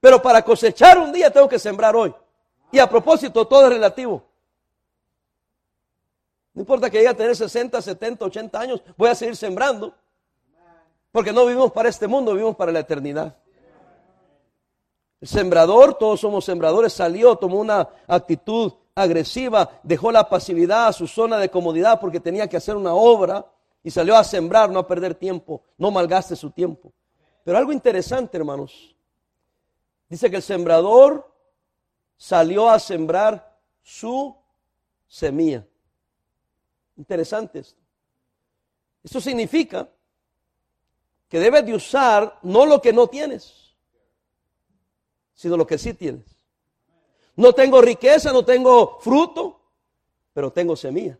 pero 0.00 0.20
para 0.20 0.42
cosechar 0.42 0.98
un 0.98 1.12
día 1.12 1.30
tengo 1.30 1.48
que 1.48 1.60
sembrar 1.60 1.94
hoy. 1.94 2.12
Y 2.72 2.80
a 2.80 2.90
propósito, 2.90 3.46
todo 3.46 3.66
es 3.66 3.68
relativo. 3.68 4.24
No 6.52 6.62
importa 6.62 6.90
que 6.90 6.96
llegue 6.96 7.10
a 7.10 7.16
tener 7.16 7.36
60, 7.36 7.80
70, 7.80 8.24
80 8.24 8.60
años, 8.60 8.82
voy 8.96 9.08
a 9.08 9.14
seguir 9.14 9.36
sembrando. 9.36 9.94
Porque 11.12 11.32
no 11.32 11.46
vivimos 11.46 11.70
para 11.70 11.88
este 11.88 12.08
mundo, 12.08 12.32
vivimos 12.32 12.56
para 12.56 12.72
la 12.72 12.80
eternidad. 12.80 13.36
El 15.20 15.28
sembrador, 15.28 15.94
todos 15.94 16.20
somos 16.20 16.44
sembradores, 16.44 16.92
salió, 16.92 17.36
tomó 17.36 17.58
una 17.58 17.88
actitud 18.06 18.72
agresiva, 18.94 19.80
dejó 19.82 20.12
la 20.12 20.28
pasividad 20.28 20.88
a 20.88 20.92
su 20.92 21.06
zona 21.06 21.38
de 21.38 21.50
comodidad 21.50 22.00
porque 22.00 22.20
tenía 22.20 22.48
que 22.48 22.56
hacer 22.56 22.76
una 22.76 22.94
obra 22.94 23.46
y 23.82 23.90
salió 23.90 24.16
a 24.16 24.24
sembrar, 24.24 24.70
no 24.70 24.80
a 24.80 24.86
perder 24.86 25.14
tiempo, 25.14 25.62
no 25.76 25.90
malgaste 25.90 26.36
su 26.36 26.50
tiempo. 26.50 26.92
Pero 27.44 27.58
algo 27.58 27.72
interesante, 27.72 28.36
hermanos, 28.36 28.94
dice 30.08 30.30
que 30.30 30.36
el 30.36 30.42
sembrador 30.42 31.32
salió 32.16 32.68
a 32.68 32.78
sembrar 32.78 33.56
su 33.82 34.36
semilla. 35.06 35.64
Interesante 36.96 37.60
esto. 37.60 37.80
Esto 39.02 39.20
significa 39.20 39.88
que 41.28 41.38
debes 41.38 41.64
de 41.64 41.74
usar 41.74 42.38
no 42.42 42.66
lo 42.66 42.82
que 42.82 42.92
no 42.92 43.06
tienes, 43.06 43.67
sino 45.38 45.56
lo 45.56 45.68
que 45.68 45.78
sí 45.78 45.94
tienes. 45.94 46.26
No 47.36 47.52
tengo 47.52 47.80
riqueza, 47.80 48.32
no 48.32 48.44
tengo 48.44 48.98
fruto, 48.98 49.60
pero 50.32 50.52
tengo 50.52 50.74
semilla. 50.74 51.16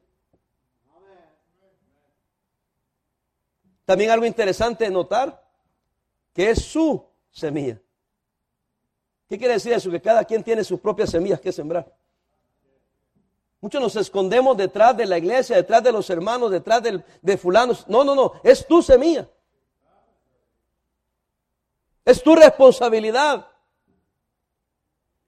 También 3.85 4.11
algo 4.11 4.27
interesante 4.27 4.83
de 4.83 4.91
notar, 4.91 5.49
que 6.35 6.51
es 6.51 6.65
su 6.65 7.01
semilla. 7.31 7.81
¿Qué 9.29 9.39
quiere 9.39 9.55
decir 9.55 9.73
eso? 9.73 9.89
Que 9.89 10.03
cada 10.03 10.25
quien 10.25 10.43
tiene 10.43 10.65
sus 10.65 10.81
propias 10.81 11.11
semillas 11.11 11.41
que 11.41 11.53
sembrar. 11.53 11.95
Muchos 13.61 13.81
nos 13.81 13.95
escondemos 13.95 14.57
detrás 14.57 14.97
de 14.97 15.07
la 15.07 15.19
iglesia, 15.19 15.55
detrás 15.55 15.85
de 15.85 15.93
los 15.93 16.11
hermanos, 16.11 16.51
detrás 16.51 16.83
de 17.23 17.39
fulanos. 17.39 17.87
No, 17.87 18.03
no, 18.03 18.17
no, 18.17 18.33
es 18.43 18.67
tu 18.67 18.83
semilla. 18.83 19.29
Es 22.05 22.21
tu 22.21 22.35
responsabilidad. 22.35 23.47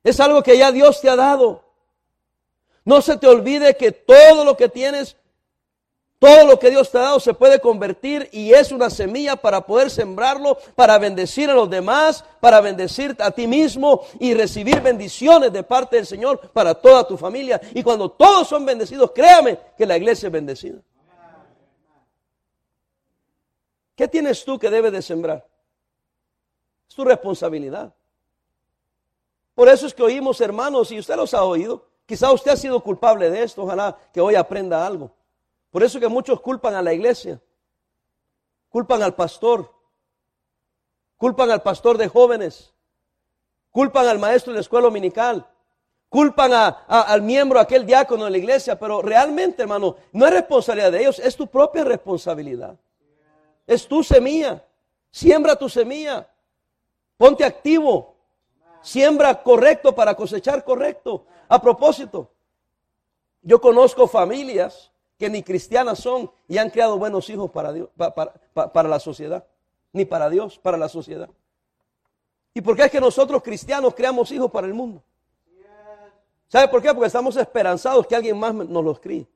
Es 0.02 0.20
algo 0.20 0.42
que 0.42 0.56
ya 0.56 0.72
Dios 0.72 1.00
te 1.00 1.08
ha 1.08 1.16
dado. 1.16 1.64
No 2.84 3.02
se 3.02 3.16
te 3.16 3.26
olvide 3.26 3.76
que 3.76 3.92
todo 3.92 4.44
lo 4.44 4.56
que 4.56 4.68
tienes 4.68 5.16
todo 6.20 6.46
lo 6.46 6.58
que 6.58 6.68
Dios 6.68 6.90
te 6.90 6.98
ha 6.98 7.00
dado 7.00 7.18
se 7.18 7.32
puede 7.32 7.60
convertir 7.60 8.28
y 8.30 8.52
es 8.52 8.72
una 8.72 8.90
semilla 8.90 9.36
para 9.36 9.64
poder 9.64 9.90
sembrarlo, 9.90 10.58
para 10.74 10.98
bendecir 10.98 11.48
a 11.48 11.54
los 11.54 11.70
demás, 11.70 12.22
para 12.40 12.60
bendecir 12.60 13.16
a 13.20 13.30
ti 13.30 13.46
mismo 13.46 14.02
y 14.18 14.34
recibir 14.34 14.82
bendiciones 14.82 15.50
de 15.50 15.62
parte 15.62 15.96
del 15.96 16.04
Señor 16.04 16.38
para 16.52 16.74
toda 16.74 17.08
tu 17.08 17.16
familia. 17.16 17.58
Y 17.72 17.82
cuando 17.82 18.10
todos 18.10 18.46
son 18.46 18.66
bendecidos, 18.66 19.12
créame 19.12 19.58
que 19.78 19.86
la 19.86 19.96
iglesia 19.96 20.26
es 20.26 20.32
bendecida. 20.32 20.82
¿Qué 23.96 24.06
tienes 24.06 24.44
tú 24.44 24.58
que 24.58 24.68
debes 24.68 24.92
de 24.92 25.00
sembrar? 25.00 25.46
Es 26.86 26.94
tu 26.94 27.02
responsabilidad. 27.02 27.94
Por 29.60 29.68
eso 29.68 29.86
es 29.86 29.92
que 29.92 30.02
oímos, 30.02 30.40
hermanos, 30.40 30.90
y 30.90 30.98
usted 30.98 31.16
los 31.16 31.34
ha 31.34 31.44
oído, 31.44 31.84
quizá 32.06 32.32
usted 32.32 32.52
ha 32.52 32.56
sido 32.56 32.82
culpable 32.82 33.28
de 33.28 33.42
esto, 33.42 33.64
ojalá 33.64 33.94
que 34.10 34.18
hoy 34.18 34.34
aprenda 34.34 34.86
algo. 34.86 35.10
Por 35.70 35.82
eso 35.82 36.00
que 36.00 36.08
muchos 36.08 36.40
culpan 36.40 36.74
a 36.76 36.80
la 36.80 36.94
iglesia, 36.94 37.38
culpan 38.70 39.02
al 39.02 39.14
pastor, 39.14 39.70
culpan 41.18 41.50
al 41.50 41.60
pastor 41.60 41.98
de 41.98 42.08
jóvenes, 42.08 42.72
culpan 43.70 44.08
al 44.08 44.18
maestro 44.18 44.50
de 44.50 44.54
la 44.54 44.62
escuela 44.62 44.86
dominical, 44.86 45.46
culpan 46.08 46.52
al 46.88 47.20
miembro, 47.20 47.60
aquel 47.60 47.84
diácono 47.84 48.24
de 48.24 48.30
la 48.30 48.38
iglesia, 48.38 48.78
pero 48.78 49.02
realmente, 49.02 49.60
hermano, 49.60 49.96
no 50.12 50.26
es 50.26 50.32
responsabilidad 50.32 50.90
de 50.90 51.00
ellos, 51.00 51.18
es 51.18 51.36
tu 51.36 51.46
propia 51.46 51.84
responsabilidad. 51.84 52.78
Es 53.66 53.86
tu 53.86 54.02
semilla. 54.02 54.64
Siembra 55.10 55.54
tu 55.54 55.68
semilla. 55.68 56.26
Ponte 57.18 57.44
activo. 57.44 58.09
Siembra 58.82 59.42
correcto 59.42 59.94
para 59.94 60.14
cosechar 60.14 60.64
correcto. 60.64 61.24
A 61.48 61.60
propósito, 61.60 62.30
yo 63.42 63.60
conozco 63.60 64.06
familias 64.06 64.90
que 65.18 65.28
ni 65.28 65.42
cristianas 65.42 65.98
son 65.98 66.30
y 66.48 66.58
han 66.58 66.70
creado 66.70 66.98
buenos 66.98 67.28
hijos 67.28 67.50
para, 67.50 67.72
Dios, 67.72 67.88
para, 67.96 68.88
la 68.88 69.00
sociedad, 69.00 69.44
ni 69.92 70.04
para 70.04 70.30
Dios, 70.30 70.58
para 70.58 70.78
la 70.78 70.88
sociedad. 70.88 71.28
¿Y 72.54 72.60
por 72.62 72.76
qué 72.76 72.84
es 72.84 72.90
que 72.90 73.00
nosotros 73.00 73.42
cristianos 73.42 73.94
creamos 73.94 74.32
hijos 74.32 74.50
para 74.50 74.66
el 74.66 74.74
mundo? 74.74 75.02
¿Sabe 76.48 76.68
por 76.68 76.82
qué? 76.82 76.92
Porque 76.92 77.06
estamos 77.06 77.36
esperanzados 77.36 78.06
que 78.06 78.16
alguien 78.16 78.38
más 78.38 78.54
nos 78.54 78.84
los 78.84 78.98
críe. 78.98 79.26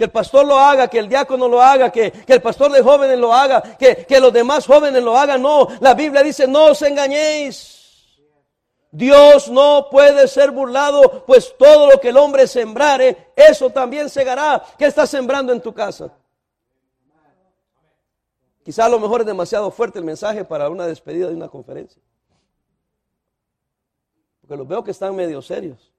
Que 0.00 0.04
el 0.04 0.10
pastor 0.10 0.46
lo 0.46 0.58
haga, 0.58 0.88
que 0.88 0.98
el 0.98 1.10
diácono 1.10 1.46
lo 1.46 1.60
haga, 1.60 1.92
que, 1.92 2.10
que 2.10 2.32
el 2.32 2.40
pastor 2.40 2.72
de 2.72 2.80
jóvenes 2.80 3.18
lo 3.18 3.34
haga, 3.34 3.60
que, 3.60 4.06
que 4.08 4.18
los 4.18 4.32
demás 4.32 4.66
jóvenes 4.66 5.02
lo 5.02 5.14
hagan. 5.14 5.42
No, 5.42 5.68
la 5.78 5.92
Biblia 5.92 6.22
dice, 6.22 6.48
no 6.48 6.68
os 6.68 6.80
engañéis. 6.80 8.16
Dios 8.90 9.50
no 9.50 9.88
puede 9.90 10.26
ser 10.26 10.52
burlado, 10.52 11.26
pues 11.26 11.54
todo 11.58 11.90
lo 11.90 12.00
que 12.00 12.08
el 12.08 12.16
hombre 12.16 12.46
sembrare, 12.46 13.32
eso 13.36 13.68
también 13.68 14.08
segará. 14.08 14.64
¿Qué 14.78 14.86
estás 14.86 15.10
sembrando 15.10 15.52
en 15.52 15.60
tu 15.60 15.74
casa? 15.74 16.10
Quizá 18.64 18.86
a 18.86 18.88
lo 18.88 19.00
mejor 19.00 19.20
es 19.20 19.26
demasiado 19.26 19.70
fuerte 19.70 19.98
el 19.98 20.06
mensaje 20.06 20.46
para 20.46 20.70
una 20.70 20.86
despedida 20.86 21.28
de 21.28 21.34
una 21.34 21.48
conferencia. 21.48 22.00
Porque 24.40 24.56
los 24.56 24.66
veo 24.66 24.82
que 24.82 24.92
están 24.92 25.14
medio 25.14 25.42
serios. 25.42 25.92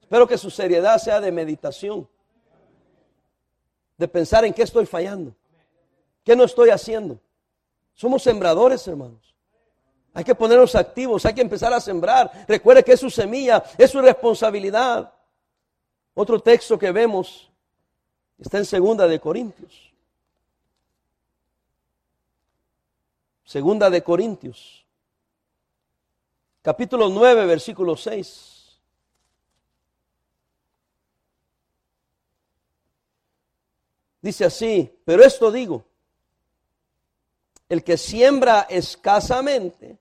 Espero 0.00 0.26
que 0.26 0.38
su 0.38 0.48
seriedad 0.48 0.96
sea 0.96 1.20
de 1.20 1.30
meditación. 1.30 2.08
De 3.96 4.08
pensar 4.08 4.44
en 4.44 4.52
qué 4.52 4.62
estoy 4.62 4.86
fallando. 4.86 5.34
¿Qué 6.24 6.34
no 6.36 6.44
estoy 6.44 6.70
haciendo? 6.70 7.18
Somos 7.94 8.22
sembradores, 8.22 8.86
hermanos. 8.86 9.34
Hay 10.12 10.24
que 10.24 10.34
ponernos 10.34 10.74
activos, 10.74 11.24
hay 11.26 11.34
que 11.34 11.42
empezar 11.42 11.72
a 11.72 11.80
sembrar. 11.80 12.46
Recuerde 12.48 12.82
que 12.82 12.92
es 12.92 13.00
su 13.00 13.10
semilla, 13.10 13.62
es 13.76 13.90
su 13.90 14.00
responsabilidad. 14.00 15.12
Otro 16.14 16.40
texto 16.40 16.78
que 16.78 16.90
vemos 16.90 17.50
está 18.38 18.58
en 18.58 18.64
Segunda 18.64 19.06
de 19.06 19.20
Corintios. 19.20 19.92
Segunda 23.44 23.90
de 23.90 24.02
Corintios. 24.02 24.86
Capítulo 26.62 27.08
9, 27.08 27.46
versículo 27.46 27.96
6. 27.96 28.55
Dice 34.20 34.44
así, 34.44 34.92
pero 35.04 35.22
esto 35.22 35.52
digo, 35.52 35.84
el 37.68 37.82
que 37.82 37.96
siembra 37.96 38.66
escasamente, 38.68 39.98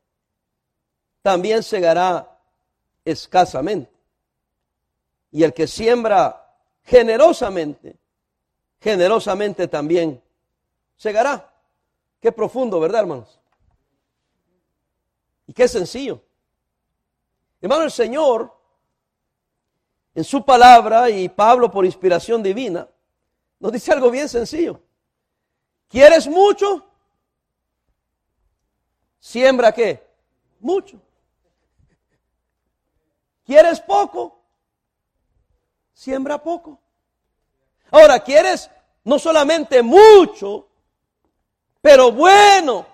también 1.21 1.63
segará 1.63 2.39
escasamente. 3.04 3.91
Y 5.32 5.43
el 5.43 5.54
que 5.54 5.67
siembra 5.67 6.56
generosamente, 6.84 7.97
generosamente 8.80 9.67
también 9.67 10.21
segará. 10.95 11.51
Qué 12.19 12.32
profundo, 12.32 12.80
¿verdad, 12.80 13.01
hermanos? 13.01 13.39
Y 15.47 15.54
qué 15.54 15.67
sencillo. 15.67 16.21
Hermano, 17.62 17.84
el 17.84 17.91
Señor, 17.91 18.56
en 20.13 20.23
su 20.23 20.45
palabra, 20.45 21.10
y 21.10 21.28
Pablo 21.30 21.71
por 21.71 21.86
inspiración 21.86 22.41
divina, 22.43 22.88
nos 23.65 23.71
dice 23.71 23.91
algo 23.91 24.12
bien 24.12 24.30
sencillo. 24.30 24.80
¿Quieres 25.89 26.28
mucho? 26.28 26.86
Siembra 29.19 29.71
qué? 29.71 30.08
Mucho. 30.60 31.01
¿Quieres 33.43 33.80
poco? 33.80 34.39
Siembra 35.95 36.38
poco. 36.43 36.80
Ahora, 37.89 38.19
¿quieres 38.19 38.69
no 39.04 39.17
solamente 39.17 39.82
mucho, 39.82 40.67
pero 41.82 42.12
bueno? 42.12 42.86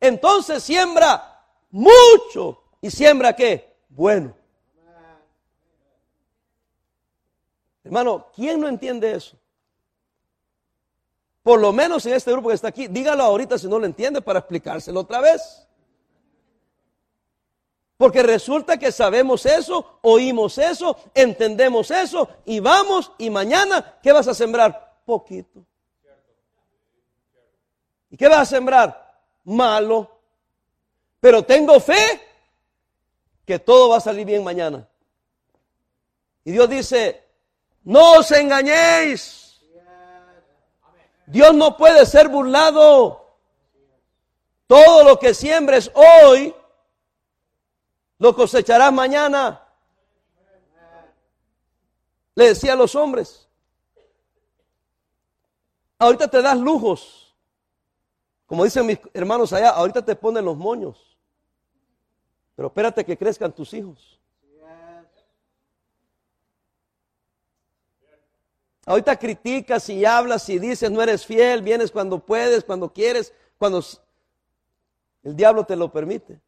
Entonces 0.00 0.64
siembra 0.64 1.40
mucho. 1.70 2.64
¿Y 2.80 2.90
siembra 2.90 3.36
qué? 3.36 3.76
Bueno. 3.90 4.34
Hermano, 7.84 8.26
¿quién 8.34 8.60
no 8.60 8.66
entiende 8.66 9.14
eso? 9.14 9.38
Por 11.44 11.60
lo 11.60 11.74
menos 11.74 12.06
en 12.06 12.14
este 12.14 12.32
grupo 12.32 12.48
que 12.48 12.54
está 12.54 12.68
aquí, 12.68 12.88
dígalo 12.88 13.22
ahorita 13.22 13.58
si 13.58 13.68
no 13.68 13.78
lo 13.78 13.84
entiende 13.84 14.22
para 14.22 14.38
explicárselo 14.38 15.00
otra 15.00 15.20
vez. 15.20 15.68
Porque 17.98 18.22
resulta 18.22 18.78
que 18.78 18.90
sabemos 18.90 19.44
eso, 19.44 19.98
oímos 20.00 20.56
eso, 20.56 20.96
entendemos 21.14 21.90
eso 21.90 22.30
y 22.46 22.60
vamos 22.60 23.12
y 23.18 23.28
mañana, 23.28 23.98
¿qué 24.02 24.10
vas 24.10 24.26
a 24.26 24.32
sembrar? 24.32 25.02
Poquito. 25.04 25.66
¿Y 28.08 28.16
qué 28.16 28.26
vas 28.26 28.40
a 28.40 28.46
sembrar? 28.46 29.20
Malo. 29.44 30.18
Pero 31.20 31.44
tengo 31.44 31.78
fe 31.78 32.22
que 33.44 33.58
todo 33.58 33.90
va 33.90 33.98
a 33.98 34.00
salir 34.00 34.24
bien 34.24 34.42
mañana. 34.42 34.88
Y 36.42 36.52
Dios 36.52 36.70
dice, 36.70 37.22
no 37.82 38.14
os 38.14 38.30
engañéis. 38.30 39.43
Dios 41.26 41.54
no 41.54 41.76
puede 41.76 42.04
ser 42.06 42.28
burlado. 42.28 43.36
Todo 44.66 45.04
lo 45.04 45.18
que 45.18 45.34
siembres 45.34 45.90
hoy 45.94 46.54
lo 48.18 48.34
cosecharás 48.34 48.92
mañana. 48.92 49.60
Le 52.34 52.48
decía 52.48 52.72
a 52.72 52.76
los 52.76 52.94
hombres, 52.94 53.48
ahorita 55.98 56.28
te 56.28 56.42
das 56.42 56.58
lujos. 56.58 57.34
Como 58.46 58.64
dicen 58.64 58.86
mis 58.86 58.98
hermanos 59.12 59.52
allá, 59.52 59.70
ahorita 59.70 60.04
te 60.04 60.16
ponen 60.16 60.44
los 60.44 60.56
moños. 60.56 61.16
Pero 62.56 62.68
espérate 62.68 63.04
que 63.04 63.16
crezcan 63.16 63.52
tus 63.52 63.72
hijos. 63.74 64.20
Ahorita 68.86 69.16
criticas 69.16 69.88
y 69.88 70.04
hablas 70.04 70.48
y 70.48 70.58
dices 70.58 70.90
no 70.90 71.00
eres 71.02 71.24
fiel, 71.24 71.62
vienes 71.62 71.90
cuando 71.90 72.18
puedes, 72.18 72.64
cuando 72.64 72.92
quieres, 72.92 73.32
cuando 73.58 73.82
el 75.22 75.34
diablo 75.34 75.64
te 75.64 75.76
lo 75.76 75.90
permite 75.90 76.40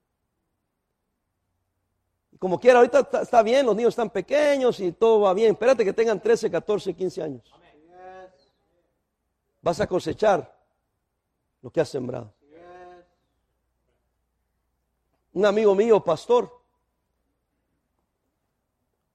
como 2.38 2.60
quiera, 2.60 2.78
ahorita 2.78 3.08
está, 3.22 3.42
bien, 3.42 3.64
los 3.64 3.74
niños 3.74 3.90
están 3.90 4.10
pequeños 4.10 4.78
y 4.80 4.92
todo 4.92 5.20
va 5.20 5.34
bien. 5.34 5.52
Espérate 5.52 5.84
que 5.84 5.92
tengan 5.92 6.20
13, 6.20 6.50
14, 6.50 6.94
15 6.94 7.22
años. 7.22 7.54
Vas 9.62 9.80
a 9.80 9.86
cosechar 9.86 10.54
lo 11.62 11.70
que 11.70 11.80
has 11.80 11.88
sembrado. 11.88 12.32
un 15.32 15.44
amigo 15.44 15.74
mío, 15.74 16.02
pastor, 16.02 16.50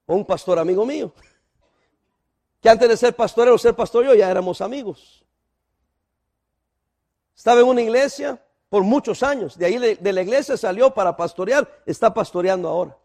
o 0.05 0.13
un 0.13 0.23
pastor 0.23 0.59
amigo 0.59 0.85
mío, 0.85 1.11
que 2.61 2.69
antes 2.69 2.87
de 2.87 2.95
ser 2.95 3.15
pastor 3.15 3.49
o 3.49 3.57
ser 3.57 3.75
pastor 3.75 4.05
yo 4.05 4.13
ya 4.13 4.29
éramos 4.29 4.61
amigos. 4.61 5.25
Estaba 7.35 7.61
en 7.61 7.67
una 7.67 7.81
iglesia 7.81 8.41
por 8.69 8.83
muchos 8.83 9.23
años, 9.23 9.57
de 9.57 9.65
ahí 9.65 9.77
de 9.77 10.13
la 10.13 10.21
iglesia 10.21 10.55
salió 10.55 10.93
para 10.93 11.17
pastorear, 11.17 11.83
está 11.85 12.13
pastoreando 12.13 12.69
ahora. 12.69 12.97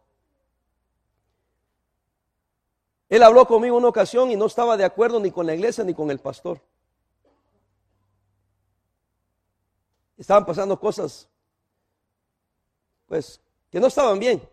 Él 3.09 3.23
habló 3.23 3.47
conmigo 3.47 3.77
una 3.77 3.89
ocasión 3.89 4.31
y 4.31 4.37
no 4.37 4.47
estaba 4.47 4.77
de 4.77 4.85
acuerdo 4.85 5.19
ni 5.21 5.31
con 5.31 5.47
la 5.47 5.55
iglesia 5.55 5.85
ni 5.85 5.95
con 5.95 6.11
el 6.11 6.19
pastor. 6.19 6.61
Estaban 10.19 10.47
pasando 10.47 10.79
cosas, 10.79 11.29
pues, 13.07 13.41
que 13.71 13.81
no 13.81 13.87
estaban 13.87 14.19
bien. 14.19 14.47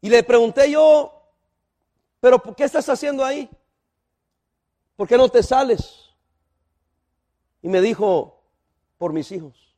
Y 0.00 0.08
le 0.08 0.22
pregunté 0.22 0.70
yo, 0.70 1.21
pero 2.22 2.40
¿qué 2.40 2.62
estás 2.62 2.88
haciendo 2.88 3.24
ahí? 3.24 3.50
¿Por 4.94 5.08
qué 5.08 5.16
no 5.16 5.28
te 5.28 5.42
sales? 5.42 6.14
Y 7.60 7.66
me 7.68 7.80
dijo, 7.80 8.44
por 8.96 9.12
mis 9.12 9.32
hijos. 9.32 9.74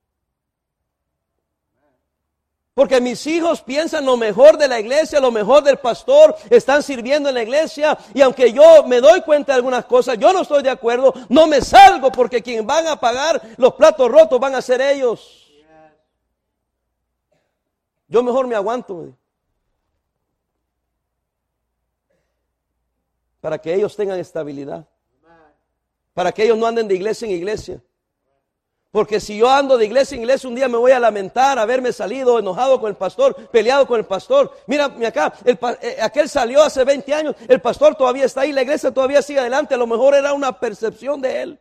Porque 2.75 3.01
mis 3.01 3.27
hijos 3.27 3.63
piensan 3.63 4.05
lo 4.05 4.19
mejor 4.19 4.59
de 4.59 4.69
la 4.69 4.79
iglesia, 4.79 5.21
lo 5.21 5.31
mejor 5.31 5.63
del 5.63 5.79
pastor, 5.79 6.37
están 6.51 6.83
sirviendo 6.83 7.31
en 7.31 7.37
la 7.37 7.43
iglesia 7.43 7.97
y 8.13 8.21
aunque 8.21 8.53
yo 8.53 8.85
me 8.85 9.01
doy 9.01 9.23
cuenta 9.23 9.53
de 9.53 9.57
algunas 9.57 9.87
cosas, 9.87 10.19
yo 10.19 10.31
no 10.35 10.43
estoy 10.43 10.63
de 10.63 10.69
acuerdo, 10.69 11.15
no 11.31 11.47
me 11.47 11.63
salgo 11.63 12.13
porque 12.13 12.43
quien 12.43 12.67
van 12.67 12.89
a 12.89 13.01
pagar 13.01 13.41
los 13.57 13.73
platos 13.73 14.11
rotos 14.11 14.39
van 14.39 14.55
a 14.55 14.61
ser 14.61 14.83
ellos. 14.83 15.51
Yo 18.07 18.23
mejor 18.23 18.47
me 18.47 18.55
aguanto. 18.55 19.17
Para 23.45 23.59
que 23.59 23.75
ellos 23.75 23.95
tengan 23.95 24.19
estabilidad. 24.19 24.89
Para 26.15 26.33
que 26.33 26.45
ellos 26.45 26.57
no 26.57 26.65
anden 26.65 26.89
de 26.89 26.95
iglesia 26.95 27.27
en 27.27 27.33
iglesia. 27.33 27.83
Porque 28.91 29.21
si 29.21 29.37
yo 29.37 29.51
ando 29.51 29.77
de 29.77 29.85
iglesia 29.85 30.15
en 30.15 30.23
iglesia, 30.23 30.49
un 30.49 30.55
día 30.55 30.67
me 30.67 30.79
voy 30.79 30.93
a 30.93 30.99
lamentar 30.99 31.59
haberme 31.59 31.93
salido 31.93 32.39
enojado 32.39 32.81
con 32.81 32.89
el 32.89 32.97
pastor, 32.97 33.37
peleado 33.51 33.87
con 33.87 34.01
el 34.01 34.07
pastor. 34.07 34.51
Mira, 34.67 34.87
acá, 35.07 35.35
eh, 35.45 35.59
aquel 36.01 36.31
salió 36.31 36.63
hace 36.63 36.85
20 36.85 37.13
años, 37.13 37.35
el 37.47 37.61
pastor 37.61 37.95
todavía 37.97 38.25
está 38.25 38.41
ahí, 38.41 38.53
la 38.53 38.63
iglesia 38.63 38.91
todavía 38.93 39.21
sigue 39.21 39.41
adelante. 39.41 39.75
A 39.75 39.77
lo 39.77 39.87
mejor 39.87 40.15
era 40.15 40.33
una 40.33 40.59
percepción 40.59 41.21
de 41.21 41.43
él. 41.43 41.61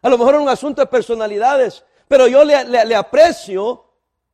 A 0.00 0.08
lo 0.08 0.16
mejor 0.16 0.36
era 0.36 0.42
un 0.42 0.48
asunto 0.48 0.80
de 0.80 0.86
personalidades. 0.86 1.84
Pero 2.08 2.26
yo 2.26 2.42
le, 2.42 2.86
le 2.86 2.94
aprecio 2.94 3.84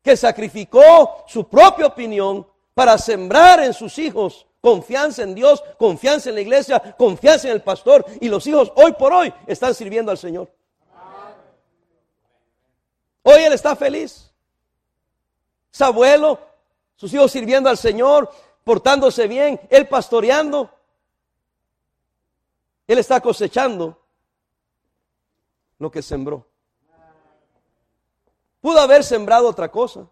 que 0.01 0.17
sacrificó 0.17 1.25
su 1.27 1.49
propia 1.49 1.87
opinión 1.87 2.47
para 2.73 2.97
sembrar 2.99 3.65
en 3.65 3.75
sus 3.75 3.99
hijos 3.99 4.46
confianza 4.67 5.23
en 5.23 5.33
Dios, 5.33 5.63
confianza 5.79 6.31
en 6.31 6.35
la 6.35 6.41
iglesia, 6.41 6.97
confianza 6.99 7.47
en 7.47 7.55
el 7.55 7.63
pastor. 7.63 8.05
Y 8.21 8.29
los 8.29 8.45
hijos 8.49 8.73
hoy 8.75 8.95
por 8.95 9.13
hoy 9.13 9.33
están 9.47 9.77
sirviendo 9.77 10.11
al 10.11 10.19
Señor. 10.19 10.53
Hoy 13.23 13.43
él 13.45 13.53
está 13.53 13.77
feliz. 13.77 14.33
Es 15.73 15.81
abuelo, 15.81 16.41
sus 16.97 17.15
hijos 17.15 17.31
sirviendo 17.31 17.71
al 17.71 17.79
Señor, 17.79 18.29
portándose 18.65 19.29
bien, 19.29 19.61
él 19.71 19.87
pastoreando. 19.87 20.69
Él 22.89 22.99
está 22.99 23.21
cosechando 23.21 24.03
lo 25.79 25.93
que 25.93 26.03
sembró. 26.03 26.45
Pudo 28.61 28.81
haber 28.81 29.05
sembrado 29.05 29.49
otra 29.49 29.71
cosa 29.71 30.09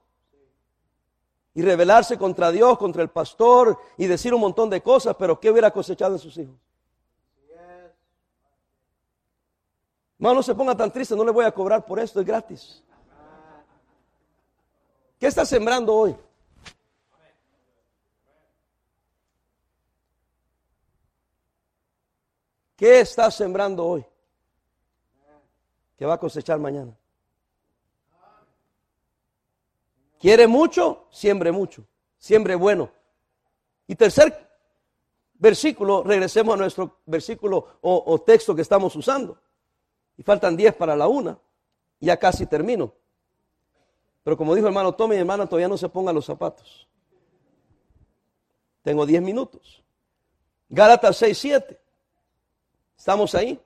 y 1.55 1.63
rebelarse 1.63 2.19
contra 2.19 2.51
Dios, 2.51 2.77
contra 2.79 3.03
el 3.03 3.11
pastor 3.11 3.79
y 3.97 4.07
decir 4.07 4.35
un 4.35 4.41
montón 4.41 4.69
de 4.69 4.83
cosas, 4.83 5.15
pero 5.17 5.39
¿qué 5.39 5.51
hubiera 5.51 5.71
cosechado 5.71 6.15
en 6.15 6.19
sus 6.19 6.37
hijos? 6.37 6.57
No, 10.19 10.35
no 10.35 10.43
se 10.43 10.55
ponga 10.55 10.77
tan 10.77 10.91
triste, 10.91 11.15
no 11.15 11.25
le 11.25 11.31
voy 11.31 11.45
a 11.45 11.53
cobrar 11.53 11.85
por 11.85 11.99
esto, 12.01 12.21
es 12.21 12.27
gratis. 12.27 12.83
¿Qué 15.19 15.27
está 15.27 15.45
sembrando 15.45 15.95
hoy? 15.95 16.17
¿Qué 22.77 23.01
está 23.01 23.31
sembrando 23.31 23.87
hoy? 23.87 24.05
Que 25.97 26.05
va 26.05 26.15
a 26.15 26.19
cosechar 26.19 26.59
mañana. 26.59 26.93
¿Quiere 30.19 30.47
mucho? 30.47 31.07
Siembre 31.11 31.53
mucho. 31.53 31.85
Siembre 32.19 32.55
bueno. 32.55 32.91
Y 33.87 33.95
tercer 33.95 34.49
versículo, 35.35 36.03
regresemos 36.03 36.55
a 36.55 36.59
nuestro 36.59 37.01
versículo 37.07 37.79
o, 37.83 38.21
texto 38.21 38.55
que 38.55 38.63
estamos 38.63 38.97
usando. 38.97 39.39
Y 40.17 40.23
faltan 40.23 40.57
diez 40.57 40.75
para 40.75 40.97
la 40.97 41.09
una. 41.09 41.39
Ya 42.01 42.17
casi 42.17 42.47
termino. 42.47 42.93
Pero 44.23 44.37
como 44.37 44.55
dijo 44.55 44.67
hermano 44.67 44.95
Tommy, 44.95 45.17
hermana, 45.17 45.47
todavía 45.47 45.69
no 45.69 45.77
se 45.77 45.89
ponga 45.89 46.13
los 46.13 46.25
zapatos. 46.25 46.89
Tengo 48.83 49.07
10 49.07 49.23
minutos. 49.23 49.83
Gálatas 50.69 51.17
6, 51.17 51.39
7. 51.39 51.81
¿Estamos 52.97 53.35
ahí? 53.35 53.61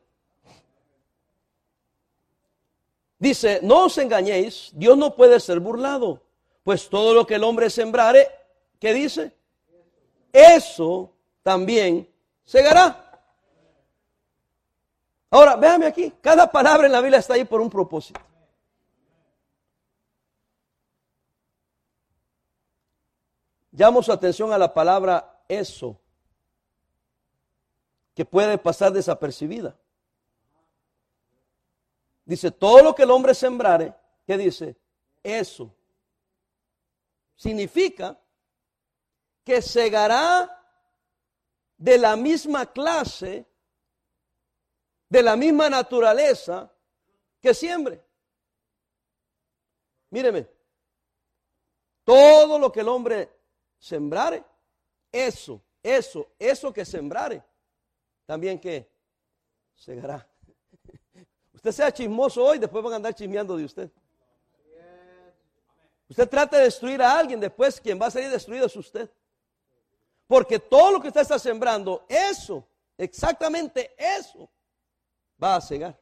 Dice, 3.19 3.61
no 3.63 3.87
os 3.87 3.99
engañéis, 3.99 4.71
Dios 4.75 4.97
no 4.97 5.15
puede 5.17 5.41
ser 5.41 5.59
burlado, 5.59 6.23
pues 6.69 6.91
todo 6.91 7.15
lo 7.15 7.27
que 7.27 7.37
el 7.37 7.45
hombre 7.45 7.71
sembrare, 7.71 8.31
¿qué 8.79 8.93
dice? 8.93 9.35
Eso 10.31 11.11
también 11.43 12.07
segará. 12.45 13.23
Ahora, 15.31 15.57
véame 15.57 15.87
aquí, 15.87 16.13
cada 16.21 16.53
palabra 16.53 16.85
en 16.85 16.93
la 16.93 17.01
Biblia 17.01 17.21
está 17.21 17.33
ahí 17.33 17.47
por 17.47 17.63
un 17.63 17.71
propósito. 17.71 18.21
Llamo 23.73 24.03
su 24.03 24.13
atención 24.13 24.53
a 24.53 24.59
la 24.59 24.75
palabra 24.75 25.41
eso, 25.49 25.99
que 28.15 28.27
puede 28.27 28.59
pasar 28.59 28.93
desapercibida. 28.93 29.75
Dice, 32.27 32.51
todo 32.51 32.83
lo 32.83 32.95
que 32.95 33.05
el 33.05 33.11
hombre 33.11 33.35
sembrare, 33.35 33.95
¿qué 34.27 34.37
dice? 34.37 34.77
Eso. 35.23 35.75
Significa 37.39 38.21
que 39.45 39.63
segará 39.63 40.61
de 41.77 41.97
la 41.97 42.17
misma 42.17 42.67
clase, 42.67 43.47
de 45.09 45.23
la 45.23 45.37
misma 45.37 45.71
naturaleza 45.71 46.71
que 47.41 47.55
siembre. 47.55 48.05
Míreme, 50.11 50.49
todo 52.03 52.59
lo 52.59 52.73
que 52.73 52.81
el 52.81 52.89
hombre 52.89 53.31
sembrare, 53.79 54.45
eso, 55.13 55.63
eso, 55.81 56.33
eso 56.41 56.73
que 56.73 56.85
sembrare, 56.85 57.45
también 58.27 58.59
que 58.59 58.91
segará. 59.77 60.29
Usted 61.53 61.71
sea 61.71 61.93
chismoso 61.93 62.45
hoy, 62.45 62.59
después 62.59 62.83
van 62.83 62.95
a 62.95 62.97
andar 62.97 63.15
chismeando 63.15 63.57
de 63.57 63.65
usted. 63.65 63.93
Usted 66.09 66.29
trata 66.29 66.57
de 66.57 66.65
destruir 66.65 67.03
a 67.03 67.19
alguien, 67.19 67.39
después 67.39 67.81
quien 67.81 68.01
va 68.01 68.07
a 68.07 68.11
salir 68.11 68.31
destruido 68.31 68.67
es 68.67 68.77
usted. 68.77 69.11
Porque 70.27 70.59
todo 70.59 70.93
lo 70.93 71.01
que 71.01 71.09
usted 71.09 71.21
está 71.21 71.39
sembrando, 71.39 72.05
eso, 72.09 72.67
exactamente 72.97 73.95
eso, 73.97 74.49
va 75.43 75.57
a 75.57 75.61
cegar. 75.61 75.99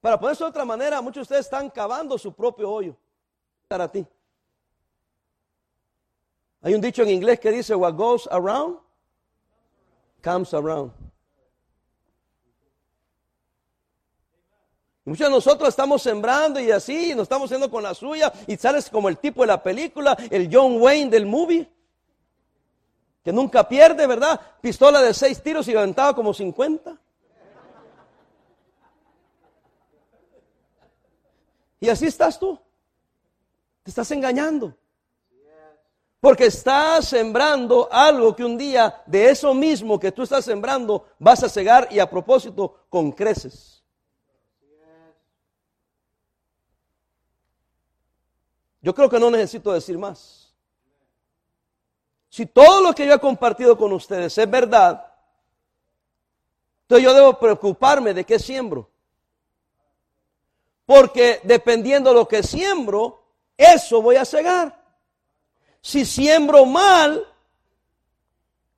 Para 0.00 0.18
ponerse 0.18 0.44
de 0.44 0.50
otra 0.50 0.64
manera, 0.64 1.00
muchos 1.00 1.16
de 1.16 1.22
ustedes 1.22 1.46
están 1.46 1.68
cavando 1.70 2.16
su 2.16 2.32
propio 2.32 2.70
hoyo 2.70 2.96
a 3.70 3.88
ti. 3.88 4.06
Hay 6.62 6.74
un 6.74 6.80
dicho 6.80 7.02
en 7.02 7.10
inglés 7.10 7.38
que 7.38 7.50
dice, 7.50 7.74
what 7.74 7.94
goes 7.94 8.26
around, 8.30 8.78
comes 10.22 10.54
around. 10.54 10.92
Muchos 15.08 15.26
de 15.26 15.30
nosotros 15.30 15.70
estamos 15.70 16.02
sembrando 16.02 16.60
y 16.60 16.70
así, 16.70 17.14
nos 17.14 17.22
estamos 17.22 17.46
haciendo 17.46 17.70
con 17.70 17.82
la 17.82 17.94
suya 17.94 18.30
y 18.46 18.56
sales 18.58 18.90
como 18.90 19.08
el 19.08 19.16
tipo 19.16 19.40
de 19.40 19.46
la 19.46 19.62
película, 19.62 20.14
el 20.30 20.50
John 20.52 20.80
Wayne 20.80 21.10
del 21.10 21.24
movie, 21.24 21.66
que 23.24 23.32
nunca 23.32 23.66
pierde, 23.66 24.06
¿verdad? 24.06 24.38
Pistola 24.60 25.00
de 25.00 25.14
seis 25.14 25.42
tiros 25.42 25.66
y 25.68 25.74
aventaba 25.74 26.14
como 26.14 26.34
50. 26.34 26.94
Y 31.80 31.88
así 31.88 32.06
estás 32.06 32.38
tú 32.38 32.58
estás 33.88 34.10
engañando. 34.10 34.74
Porque 36.20 36.46
estás 36.46 37.08
sembrando 37.08 37.88
algo 37.90 38.36
que 38.36 38.44
un 38.44 38.58
día 38.58 39.02
de 39.06 39.30
eso 39.30 39.54
mismo 39.54 39.98
que 39.98 40.12
tú 40.12 40.24
estás 40.24 40.44
sembrando 40.44 41.06
vas 41.18 41.42
a 41.44 41.48
cegar 41.48 41.88
y 41.90 41.98
a 41.98 42.10
propósito 42.10 42.84
con 42.90 43.12
creces. 43.12 43.77
Yo 48.80 48.94
creo 48.94 49.08
que 49.10 49.18
no 49.18 49.30
necesito 49.30 49.72
decir 49.72 49.98
más. 49.98 50.54
Si 52.28 52.46
todo 52.46 52.82
lo 52.82 52.94
que 52.94 53.06
yo 53.06 53.14
he 53.14 53.20
compartido 53.20 53.76
con 53.76 53.92
ustedes 53.92 54.36
es 54.36 54.50
verdad, 54.50 55.12
entonces 56.82 57.04
yo 57.04 57.14
debo 57.14 57.38
preocuparme 57.38 58.14
de 58.14 58.24
qué 58.24 58.38
siembro. 58.38 58.88
Porque 60.86 61.40
dependiendo 61.42 62.10
de 62.10 62.16
lo 62.16 62.28
que 62.28 62.42
siembro, 62.42 63.22
eso 63.56 64.00
voy 64.00 64.16
a 64.16 64.24
cegar. 64.24 64.78
Si 65.80 66.04
siembro 66.04 66.64
mal, 66.64 67.26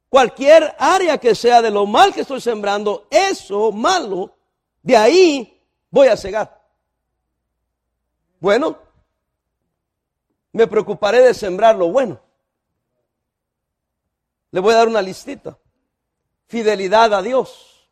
cualquier 0.08 0.74
área 0.78 1.18
que 1.18 1.34
sea 1.34 1.62
de 1.62 1.70
lo 1.70 1.86
mal 1.86 2.12
que 2.12 2.22
estoy 2.22 2.40
sembrando, 2.40 3.06
eso 3.10 3.70
malo, 3.70 4.34
de 4.82 4.96
ahí 4.96 5.62
voy 5.90 6.08
a 6.08 6.16
cegar. 6.16 6.60
Bueno, 8.40 8.78
me 10.52 10.66
preocuparé 10.66 11.20
de 11.20 11.34
sembrar 11.34 11.76
lo 11.76 11.88
bueno. 11.88 12.20
Le 14.50 14.60
voy 14.60 14.74
a 14.74 14.78
dar 14.78 14.88
una 14.88 15.02
listita. 15.02 15.58
Fidelidad 16.46 17.14
a 17.14 17.22
Dios. 17.22 17.88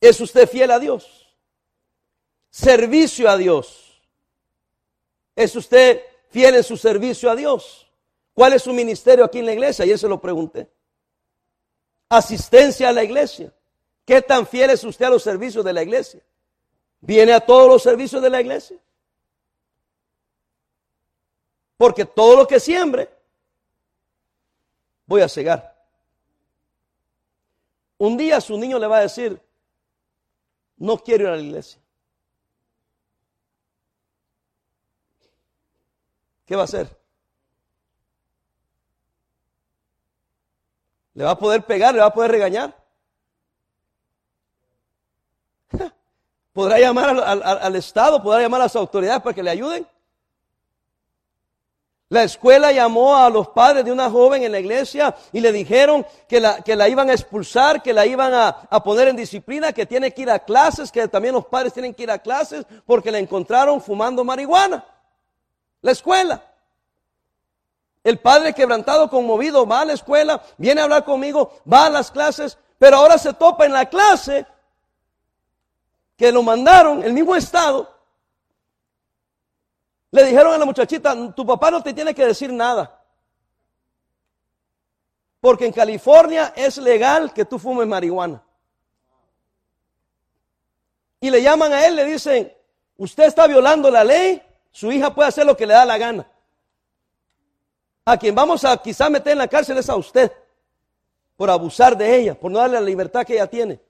¿Es 0.00 0.20
usted 0.20 0.48
fiel 0.48 0.70
a 0.70 0.78
Dios? 0.78 1.24
servicio 2.54 3.28
a 3.28 3.36
Dios. 3.36 4.00
¿Es 5.34 5.56
usted 5.56 6.00
fiel 6.30 6.54
en 6.54 6.62
su 6.62 6.76
servicio 6.76 7.28
a 7.28 7.34
Dios? 7.34 7.90
¿Cuál 8.32 8.52
es 8.52 8.62
su 8.62 8.72
ministerio 8.72 9.24
aquí 9.24 9.40
en 9.40 9.46
la 9.46 9.52
iglesia? 9.54 9.82
Ayer 9.82 9.98
se 9.98 10.06
lo 10.06 10.20
pregunté. 10.20 10.70
Asistencia 12.08 12.90
a 12.90 12.92
la 12.92 13.02
iglesia. 13.02 13.52
¿Qué 14.04 14.22
tan 14.22 14.46
fiel 14.46 14.70
es 14.70 14.84
usted 14.84 15.06
a 15.06 15.10
los 15.10 15.24
servicios 15.24 15.64
de 15.64 15.72
la 15.72 15.82
iglesia? 15.82 16.20
¿Viene 17.00 17.32
a 17.32 17.40
todos 17.40 17.68
los 17.68 17.82
servicios 17.82 18.22
de 18.22 18.30
la 18.30 18.40
iglesia? 18.40 18.78
Porque 21.76 22.04
todo 22.04 22.36
lo 22.36 22.46
que 22.46 22.60
siembre, 22.60 23.10
voy 25.06 25.22
a 25.22 25.28
cegar. 25.28 25.74
Un 27.98 28.16
día 28.16 28.40
su 28.40 28.58
niño 28.58 28.78
le 28.78 28.86
va 28.86 28.98
a 28.98 29.02
decir, 29.02 29.40
no 30.76 30.98
quiero 30.98 31.24
ir 31.24 31.30
a 31.30 31.36
la 31.36 31.42
iglesia. 31.42 31.84
¿qué 36.46 36.56
va 36.56 36.62
a 36.62 36.64
hacer? 36.64 36.88
¿Le 41.14 41.24
va 41.24 41.30
a 41.32 41.38
poder 41.38 41.64
pegar? 41.64 41.94
¿Le 41.94 42.00
va 42.00 42.06
a 42.06 42.14
poder 42.14 42.30
regañar? 42.30 42.76
¿Podrá 46.52 46.78
llamar 46.78 47.10
al, 47.10 47.76
Estado? 47.76 48.22
¿Podrá 48.22 48.42
llamar 48.42 48.60
a 48.60 48.64
las 48.64 48.76
autoridades 48.76 49.22
para 49.22 49.34
que 49.34 49.42
le 49.42 49.50
ayuden? 49.50 49.86
La 52.10 52.22
escuela 52.22 52.70
llamó 52.70 53.16
a 53.16 53.30
los 53.30 53.48
padres 53.48 53.84
de 53.84 53.90
una 53.90 54.10
joven 54.10 54.42
en 54.42 54.52
la 54.52 54.60
iglesia 54.60 55.14
y 55.32 55.40
le 55.40 55.52
dijeron 55.52 56.06
que 56.28 56.40
la, 56.40 56.60
que 56.62 56.76
la 56.76 56.88
iban 56.88 57.08
a 57.10 57.12
expulsar, 57.12 57.82
que 57.82 57.92
la 57.92 58.06
iban 58.06 58.32
a, 58.34 58.48
a, 58.70 58.82
poner 58.82 59.08
en 59.08 59.16
disciplina, 59.16 59.72
que 59.72 59.86
tiene 59.86 60.12
que 60.12 60.22
ir 60.22 60.30
a 60.30 60.38
clases, 60.38 60.92
que 60.92 61.08
también 61.08 61.34
los 61.34 61.46
padres 61.46 61.72
tienen 61.72 61.94
que 61.94 62.04
ir 62.04 62.10
a 62.10 62.18
clases 62.18 62.66
porque 62.86 63.10
la 63.10 63.18
encontraron 63.18 63.80
fumando 63.80 64.22
marihuana 64.22 64.84
la 65.84 65.92
escuela. 65.92 66.42
El 68.02 68.18
padre 68.18 68.54
quebrantado, 68.54 69.08
conmovido, 69.08 69.66
va 69.66 69.82
a 69.82 69.84
la 69.84 69.92
escuela, 69.92 70.42
viene 70.56 70.80
a 70.80 70.84
hablar 70.84 71.04
conmigo, 71.04 71.60
va 71.70 71.86
a 71.86 71.90
las 71.90 72.10
clases, 72.10 72.58
pero 72.78 72.96
ahora 72.96 73.18
se 73.18 73.34
topa 73.34 73.66
en 73.66 73.72
la 73.72 73.88
clase 73.88 74.46
que 76.16 76.32
lo 76.32 76.42
mandaron, 76.42 77.02
el 77.02 77.12
mismo 77.12 77.36
estado. 77.36 77.93
Le 80.14 80.22
dijeron 80.22 80.54
a 80.54 80.58
la 80.58 80.64
muchachita, 80.64 81.12
tu 81.34 81.44
papá 81.44 81.72
no 81.72 81.82
te 81.82 81.92
tiene 81.92 82.14
que 82.14 82.24
decir 82.24 82.52
nada. 82.52 83.02
Porque 85.40 85.66
en 85.66 85.72
California 85.72 86.52
es 86.54 86.78
legal 86.78 87.32
que 87.32 87.44
tú 87.44 87.58
fumes 87.58 87.88
marihuana. 87.88 88.40
Y 91.18 91.30
le 91.30 91.42
llaman 91.42 91.72
a 91.72 91.84
él, 91.84 91.96
le 91.96 92.04
dicen, 92.04 92.52
usted 92.96 93.24
está 93.24 93.48
violando 93.48 93.90
la 93.90 94.04
ley, 94.04 94.40
su 94.70 94.92
hija 94.92 95.12
puede 95.12 95.30
hacer 95.30 95.44
lo 95.44 95.56
que 95.56 95.66
le 95.66 95.74
da 95.74 95.84
la 95.84 95.98
gana. 95.98 96.30
A 98.04 98.16
quien 98.16 98.36
vamos 98.36 98.64
a 98.64 98.76
quizá 98.76 99.10
meter 99.10 99.32
en 99.32 99.38
la 99.38 99.48
cárcel 99.48 99.78
es 99.78 99.90
a 99.90 99.96
usted 99.96 100.30
por 101.34 101.50
abusar 101.50 101.96
de 101.96 102.18
ella, 102.18 102.38
por 102.38 102.52
no 102.52 102.60
darle 102.60 102.78
la 102.78 102.86
libertad 102.86 103.26
que 103.26 103.32
ella 103.32 103.48
tiene. 103.48 103.80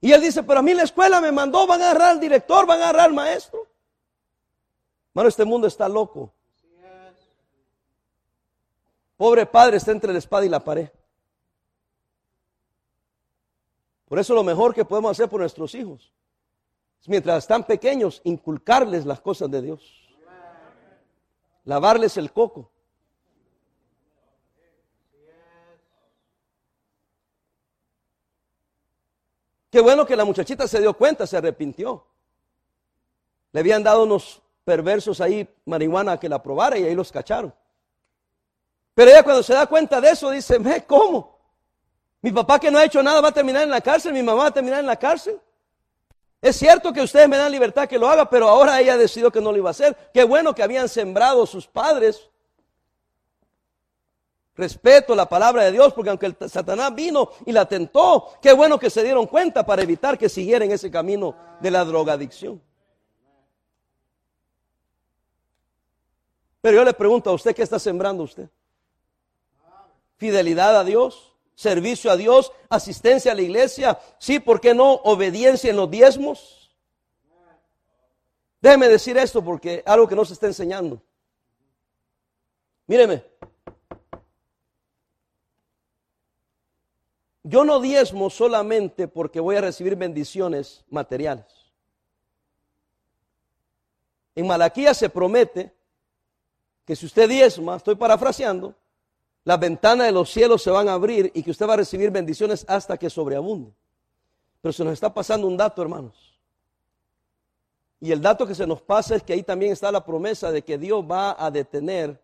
Y 0.00 0.12
él 0.12 0.20
dice, 0.20 0.44
pero 0.44 0.60
a 0.60 0.62
mí 0.62 0.74
la 0.74 0.84
escuela 0.84 1.20
me 1.20 1.32
mandó, 1.32 1.66
van 1.66 1.82
a 1.82 1.90
agarrar 1.90 2.10
al 2.10 2.20
director, 2.20 2.66
van 2.66 2.80
a 2.82 2.84
agarrar 2.84 3.06
al 3.06 3.14
maestro. 3.14 3.67
Bueno, 5.18 5.30
este 5.30 5.44
mundo 5.44 5.66
está 5.66 5.88
loco. 5.88 6.32
Pobre 9.16 9.46
padre 9.46 9.78
está 9.78 9.90
entre 9.90 10.12
la 10.12 10.20
espada 10.20 10.46
y 10.46 10.48
la 10.48 10.62
pared. 10.62 10.90
Por 14.04 14.20
eso 14.20 14.32
lo 14.32 14.44
mejor 14.44 14.72
que 14.72 14.84
podemos 14.84 15.10
hacer 15.10 15.28
por 15.28 15.40
nuestros 15.40 15.74
hijos 15.74 16.12
mientras 17.06 17.38
están 17.38 17.64
pequeños, 17.64 18.20
inculcarles 18.22 19.04
las 19.06 19.20
cosas 19.20 19.50
de 19.50 19.60
Dios. 19.60 20.08
Lavarles 21.64 22.16
el 22.16 22.32
coco. 22.32 22.70
Qué 29.68 29.80
bueno 29.80 30.06
que 30.06 30.14
la 30.14 30.24
muchachita 30.24 30.68
se 30.68 30.80
dio 30.80 30.96
cuenta, 30.96 31.26
se 31.26 31.36
arrepintió. 31.36 32.06
Le 33.50 33.58
habían 33.58 33.82
dado 33.82 34.04
unos 34.04 34.42
perversos 34.68 35.18
ahí 35.22 35.48
marihuana 35.64 36.20
que 36.20 36.28
la 36.28 36.42
probara 36.42 36.76
y 36.76 36.84
ahí 36.84 36.94
los 36.94 37.10
cacharon. 37.10 37.54
Pero 38.92 39.10
ella 39.10 39.22
cuando 39.22 39.42
se 39.42 39.54
da 39.54 39.66
cuenta 39.66 39.98
de 39.98 40.10
eso 40.10 40.30
dice, 40.30 40.58
¿cómo? 40.86 41.38
Mi 42.20 42.30
papá 42.32 42.60
que 42.60 42.70
no 42.70 42.76
ha 42.76 42.84
hecho 42.84 43.02
nada 43.02 43.22
va 43.22 43.28
a 43.28 43.32
terminar 43.32 43.62
en 43.62 43.70
la 43.70 43.80
cárcel, 43.80 44.12
mi 44.12 44.22
mamá 44.22 44.42
va 44.42 44.48
a 44.48 44.52
terminar 44.52 44.80
en 44.80 44.86
la 44.86 44.96
cárcel. 44.96 45.40
Es 46.42 46.56
cierto 46.56 46.92
que 46.92 47.00
ustedes 47.00 47.26
me 47.30 47.38
dan 47.38 47.50
libertad 47.50 47.88
que 47.88 47.98
lo 47.98 48.10
haga, 48.10 48.28
pero 48.28 48.46
ahora 48.46 48.78
ella 48.78 48.98
decidió 48.98 49.30
que 49.30 49.40
no 49.40 49.52
lo 49.52 49.56
iba 49.56 49.70
a 49.70 49.76
hacer. 49.76 49.96
Qué 50.12 50.22
bueno 50.24 50.54
que 50.54 50.62
habían 50.62 50.90
sembrado 50.90 51.46
sus 51.46 51.66
padres. 51.66 52.28
Respeto 54.54 55.14
la 55.14 55.30
palabra 55.30 55.64
de 55.64 55.72
Dios, 55.72 55.94
porque 55.94 56.10
aunque 56.10 56.26
el 56.26 56.36
Satanás 56.46 56.94
vino 56.94 57.30
y 57.46 57.52
la 57.52 57.64
tentó, 57.64 58.34
qué 58.42 58.52
bueno 58.52 58.78
que 58.78 58.90
se 58.90 59.02
dieron 59.02 59.28
cuenta 59.28 59.64
para 59.64 59.80
evitar 59.80 60.18
que 60.18 60.28
siguiera 60.28 60.66
en 60.66 60.72
ese 60.72 60.90
camino 60.90 61.34
de 61.58 61.70
la 61.70 61.86
drogadicción. 61.86 62.67
Pero 66.60 66.76
yo 66.76 66.84
le 66.84 66.92
pregunto 66.92 67.30
a 67.30 67.34
usted, 67.34 67.54
¿qué 67.54 67.62
está 67.62 67.78
sembrando 67.78 68.24
usted? 68.24 68.48
¿Fidelidad 70.16 70.78
a 70.78 70.84
Dios? 70.84 71.28
servicio 71.58 72.12
a 72.12 72.16
Dios, 72.16 72.52
asistencia 72.68 73.32
a 73.32 73.34
la 73.34 73.42
iglesia, 73.42 73.98
sí, 74.20 74.38
¿por 74.38 74.60
qué 74.60 74.74
no? 74.74 74.92
Obediencia 74.92 75.70
en 75.70 75.76
los 75.76 75.90
diezmos. 75.90 76.72
Déjeme 78.60 78.86
decir 78.86 79.18
esto 79.18 79.42
porque 79.42 79.82
algo 79.84 80.06
que 80.06 80.14
no 80.14 80.24
se 80.24 80.34
está 80.34 80.46
enseñando. 80.46 81.02
Míreme. 82.86 83.24
Yo 87.42 87.64
no 87.64 87.80
diezmo 87.80 88.30
solamente 88.30 89.08
porque 89.08 89.40
voy 89.40 89.56
a 89.56 89.60
recibir 89.60 89.96
bendiciones 89.96 90.84
materiales. 90.90 91.72
En 94.36 94.46
Malaquía 94.46 94.94
se 94.94 95.10
promete 95.10 95.74
que 96.88 96.96
si 96.96 97.04
usted 97.04 97.28
diezma, 97.28 97.76
estoy 97.76 97.96
parafraseando, 97.96 98.74
las 99.44 99.60
ventanas 99.60 100.06
de 100.06 100.12
los 100.12 100.30
cielos 100.30 100.62
se 100.62 100.70
van 100.70 100.88
a 100.88 100.94
abrir 100.94 101.30
y 101.34 101.42
que 101.42 101.50
usted 101.50 101.68
va 101.68 101.74
a 101.74 101.76
recibir 101.76 102.10
bendiciones 102.10 102.64
hasta 102.66 102.96
que 102.96 103.10
sobreabunde. 103.10 103.74
Pero 104.62 104.72
se 104.72 104.82
nos 104.84 104.94
está 104.94 105.12
pasando 105.12 105.46
un 105.46 105.54
dato, 105.54 105.82
hermanos. 105.82 106.40
Y 108.00 108.10
el 108.10 108.22
dato 108.22 108.46
que 108.46 108.54
se 108.54 108.66
nos 108.66 108.80
pasa 108.80 109.16
es 109.16 109.22
que 109.22 109.34
ahí 109.34 109.42
también 109.42 109.72
está 109.72 109.92
la 109.92 110.02
promesa 110.02 110.50
de 110.50 110.62
que 110.62 110.78
Dios 110.78 111.04
va 111.04 111.36
a 111.38 111.50
detener 111.50 112.18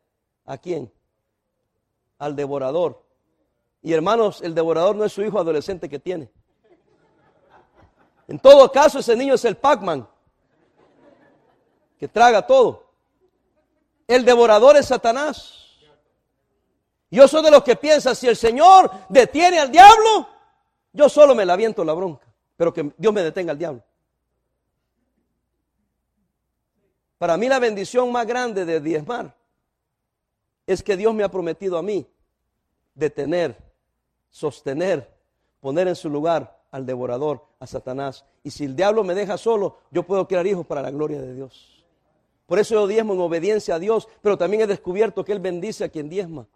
a 0.47 0.57
quién? 0.57 0.91
Al 2.17 2.35
devorador. 2.35 3.03
Y 3.83 3.93
hermanos, 3.93 4.41
el 4.41 4.55
devorador 4.55 4.97
no 4.97 5.05
es 5.05 5.13
su 5.13 5.21
hijo 5.21 5.39
adolescente 5.39 5.91
que 5.91 5.99
tiene. 5.99 6.31
En 8.29 8.39
todo 8.39 8.73
caso, 8.73 9.01
ese 9.01 9.15
niño 9.15 9.35
es 9.35 9.45
el 9.45 9.59
Pac-Man, 9.59 10.09
que 11.99 12.09
traga 12.09 12.47
todo. 12.47 12.84
El 14.07 14.25
devorador 14.25 14.77
es 14.77 14.87
Satanás. 14.87 15.65
Yo 17.11 17.29
soy 17.29 17.43
de 17.43 17.51
los 17.51 17.63
que 17.63 17.77
piensan, 17.77 18.17
si 18.17 18.27
el 18.27 18.37
Señor 18.37 18.91
detiene 19.09 19.61
al 19.61 19.71
diablo, 19.71 20.29
yo 20.93 21.09
solo 21.09 21.35
me 21.35 21.45
la 21.45 21.53
aviento 21.53 21.85
la 21.85 21.93
bronca, 21.93 22.27
pero 22.57 22.73
que 22.73 22.93
Dios 22.97 23.13
me 23.15 23.23
detenga 23.23 23.53
al 23.53 23.59
diablo. 23.59 23.83
Para 27.19 27.37
mí 27.37 27.49
la 27.49 27.59
bendición 27.59 28.11
más 28.11 28.27
grande 28.27 28.65
de 28.65 28.81
diezmar 28.81 29.35
es 30.67 30.83
que 30.83 30.97
Dios 30.97 31.15
me 31.15 31.23
ha 31.23 31.31
prometido 31.31 31.79
a 31.79 31.83
mí 31.83 32.07
detener, 32.95 33.57
sostener, 34.31 35.11
poner 35.61 35.89
en 35.89 35.97
su 35.97 36.11
lugar 36.11 36.61
al 36.71 36.85
devorador, 36.85 37.45
a 37.61 37.67
Satanás. 37.67 38.25
Y 38.43 38.51
si 38.51 38.65
el 38.65 38.75
diablo 38.75 39.05
me 39.05 39.15
deja 39.15 39.39
solo, 39.39 39.79
yo 39.91 40.03
puedo 40.03 40.27
crear 40.27 40.47
hijos 40.47 40.67
para 40.67 40.83
la 40.83 40.91
gloria 40.91 41.21
de 41.21 41.35
Dios. 41.35 41.84
Por 42.47 42.59
eso 42.59 42.75
yo 42.75 42.87
diezmo 42.87 43.15
en 43.15 43.21
obediencia 43.21 43.77
a 43.77 43.79
Dios, 43.79 44.09
pero 44.21 44.37
también 44.37 44.63
he 44.63 44.67
descubierto 44.67 45.25
que 45.25 45.33
Él 45.33 45.41
bendice 45.41 45.85
a 45.85 45.89
quien 45.89 46.09
diezma. 46.09 46.47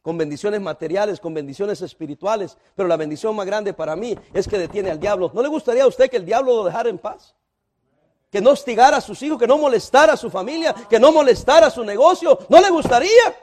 Con 0.00 0.16
bendiciones 0.16 0.60
materiales, 0.60 1.20
con 1.20 1.34
bendiciones 1.34 1.82
espirituales. 1.82 2.56
Pero 2.74 2.88
la 2.88 2.96
bendición 2.96 3.36
más 3.36 3.44
grande 3.44 3.74
para 3.74 3.94
mí 3.94 4.16
es 4.32 4.48
que 4.48 4.56
detiene 4.56 4.90
al 4.90 4.98
diablo. 4.98 5.30
¿No 5.34 5.42
le 5.42 5.48
gustaría 5.48 5.84
a 5.84 5.86
usted 5.86 6.08
que 6.08 6.16
el 6.16 6.24
diablo 6.24 6.56
lo 6.56 6.64
dejara 6.64 6.88
en 6.88 6.98
paz? 6.98 7.34
Que 8.30 8.40
no 8.40 8.50
hostigara 8.50 8.98
a 8.98 9.00
sus 9.02 9.22
hijos, 9.22 9.38
que 9.38 9.46
no 9.46 9.58
molestara 9.58 10.14
a 10.14 10.16
su 10.16 10.30
familia, 10.30 10.74
que 10.88 10.98
no 10.98 11.12
molestara 11.12 11.66
a 11.66 11.70
su 11.70 11.84
negocio. 11.84 12.38
¿No 12.48 12.60
le 12.60 12.70
gustaría? 12.70 13.36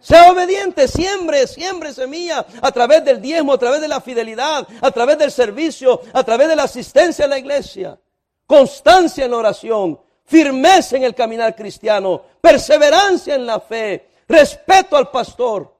Sea 0.00 0.32
obediente, 0.32 0.88
siembre, 0.88 1.46
siembre 1.46 1.92
semilla 1.92 2.44
a 2.60 2.72
través 2.72 3.04
del 3.04 3.20
diezmo, 3.20 3.52
a 3.52 3.58
través 3.58 3.80
de 3.80 3.88
la 3.88 4.00
fidelidad, 4.00 4.66
a 4.80 4.90
través 4.90 5.16
del 5.16 5.30
servicio, 5.30 6.00
a 6.12 6.24
través 6.24 6.48
de 6.48 6.56
la 6.56 6.64
asistencia 6.64 7.26
a 7.26 7.28
la 7.28 7.38
iglesia. 7.38 8.00
Constancia 8.46 9.24
en 9.24 9.30
la 9.30 9.36
oración, 9.36 10.00
firmeza 10.24 10.96
en 10.96 11.04
el 11.04 11.14
caminar 11.14 11.54
cristiano, 11.54 12.22
perseverancia 12.40 13.34
en 13.34 13.46
la 13.46 13.60
fe, 13.60 14.08
respeto 14.28 14.96
al 14.96 15.10
pastor. 15.10 15.72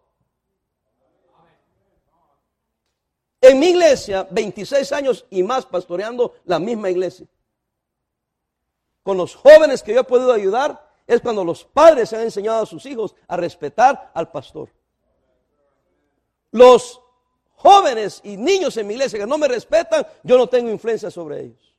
En 3.40 3.58
mi 3.58 3.70
iglesia, 3.70 4.26
26 4.30 4.92
años 4.92 5.26
y 5.30 5.42
más 5.42 5.66
pastoreando 5.66 6.34
la 6.44 6.60
misma 6.60 6.90
iglesia. 6.90 7.26
Con 9.02 9.16
los 9.16 9.34
jóvenes 9.34 9.82
que 9.82 9.92
yo 9.92 10.00
he 10.00 10.04
podido 10.04 10.32
ayudar, 10.32 10.92
es 11.06 11.20
cuando 11.20 11.44
los 11.44 11.64
padres 11.64 12.12
han 12.12 12.20
enseñado 12.20 12.62
a 12.62 12.66
sus 12.66 12.86
hijos 12.86 13.16
a 13.26 13.36
respetar 13.36 14.12
al 14.14 14.30
pastor. 14.30 14.70
Los 16.52 17.00
jóvenes 17.56 18.20
y 18.22 18.36
niños 18.36 18.76
en 18.76 18.86
mi 18.86 18.94
iglesia 18.94 19.18
que 19.18 19.26
no 19.26 19.38
me 19.38 19.48
respetan, 19.48 20.06
yo 20.22 20.38
no 20.38 20.48
tengo 20.48 20.70
influencia 20.70 21.10
sobre 21.10 21.40
ellos. 21.40 21.74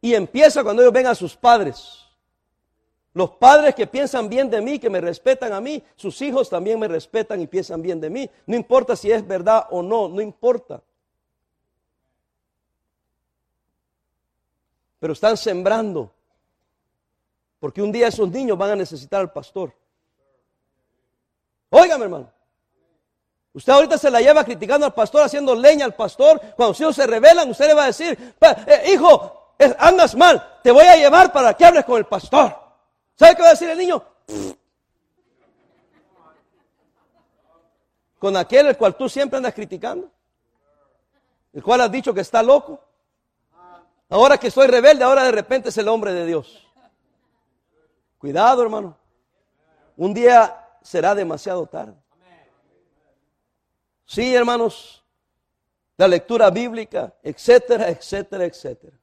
Y 0.00 0.14
empieza 0.14 0.62
cuando 0.62 0.82
ellos 0.82 0.94
ven 0.94 1.06
a 1.06 1.14
sus 1.14 1.36
padres. 1.36 2.06
Los 3.12 3.30
padres 3.32 3.74
que 3.74 3.86
piensan 3.86 4.28
bien 4.28 4.48
de 4.48 4.60
mí, 4.60 4.78
que 4.78 4.88
me 4.88 5.00
respetan 5.00 5.52
a 5.52 5.60
mí, 5.60 5.82
sus 5.96 6.20
hijos 6.22 6.48
también 6.48 6.78
me 6.78 6.86
respetan 6.86 7.40
y 7.40 7.46
piensan 7.46 7.82
bien 7.82 8.00
de 8.00 8.08
mí. 8.08 8.30
No 8.46 8.56
importa 8.56 8.94
si 8.94 9.10
es 9.10 9.26
verdad 9.26 9.66
o 9.70 9.82
no, 9.82 10.08
no 10.08 10.20
importa. 10.20 10.80
Pero 15.00 15.12
están 15.12 15.36
sembrando 15.36 16.12
porque 17.58 17.82
un 17.82 17.92
día 17.92 18.08
esos 18.08 18.28
niños 18.30 18.56
van 18.56 18.70
a 18.70 18.76
necesitar 18.76 19.20
al 19.20 19.32
pastor. 19.32 19.74
Óigame, 21.68 22.04
hermano. 22.04 22.32
Usted 23.52 23.72
ahorita 23.72 23.98
se 23.98 24.10
la 24.10 24.20
lleva 24.20 24.44
criticando 24.44 24.86
al 24.86 24.94
pastor, 24.94 25.22
haciendo 25.22 25.54
leña 25.54 25.84
al 25.84 25.94
pastor. 25.94 26.40
Cuando 26.56 26.72
sus 26.72 26.82
hijos 26.82 26.96
se 26.96 27.06
rebelan, 27.06 27.50
usted 27.50 27.66
le 27.66 27.74
va 27.74 27.84
a 27.84 27.88
decir, 27.88 28.16
eh, 28.40 28.92
hijo, 28.92 29.39
andas 29.78 30.14
mal, 30.14 30.60
te 30.62 30.70
voy 30.70 30.84
a 30.84 30.96
llevar 30.96 31.32
para 31.32 31.54
que 31.54 31.64
hables 31.64 31.84
con 31.84 31.98
el 31.98 32.06
pastor. 32.06 32.56
¿Sabe 33.16 33.36
qué 33.36 33.42
va 33.42 33.48
a 33.48 33.52
decir 33.52 33.68
el 33.68 33.78
niño? 33.78 34.02
Con 38.18 38.36
aquel 38.36 38.66
el 38.66 38.76
cual 38.76 38.96
tú 38.96 39.08
siempre 39.08 39.36
andas 39.36 39.54
criticando. 39.54 40.10
El 41.52 41.62
cual 41.62 41.80
has 41.80 41.90
dicho 41.90 42.14
que 42.14 42.20
está 42.20 42.42
loco. 42.42 42.80
Ahora 44.08 44.38
que 44.38 44.50
soy 44.50 44.66
rebelde, 44.66 45.04
ahora 45.04 45.24
de 45.24 45.32
repente 45.32 45.68
es 45.68 45.78
el 45.78 45.88
hombre 45.88 46.12
de 46.12 46.26
Dios. 46.26 46.66
Cuidado, 48.18 48.62
hermano. 48.62 48.96
Un 49.96 50.12
día 50.14 50.68
será 50.82 51.14
demasiado 51.14 51.66
tarde. 51.66 51.94
Sí, 54.04 54.34
hermanos. 54.34 55.04
La 55.96 56.08
lectura 56.08 56.50
bíblica, 56.50 57.14
etcétera, 57.22 57.90
etcétera, 57.90 58.44
etcétera. 58.46 58.99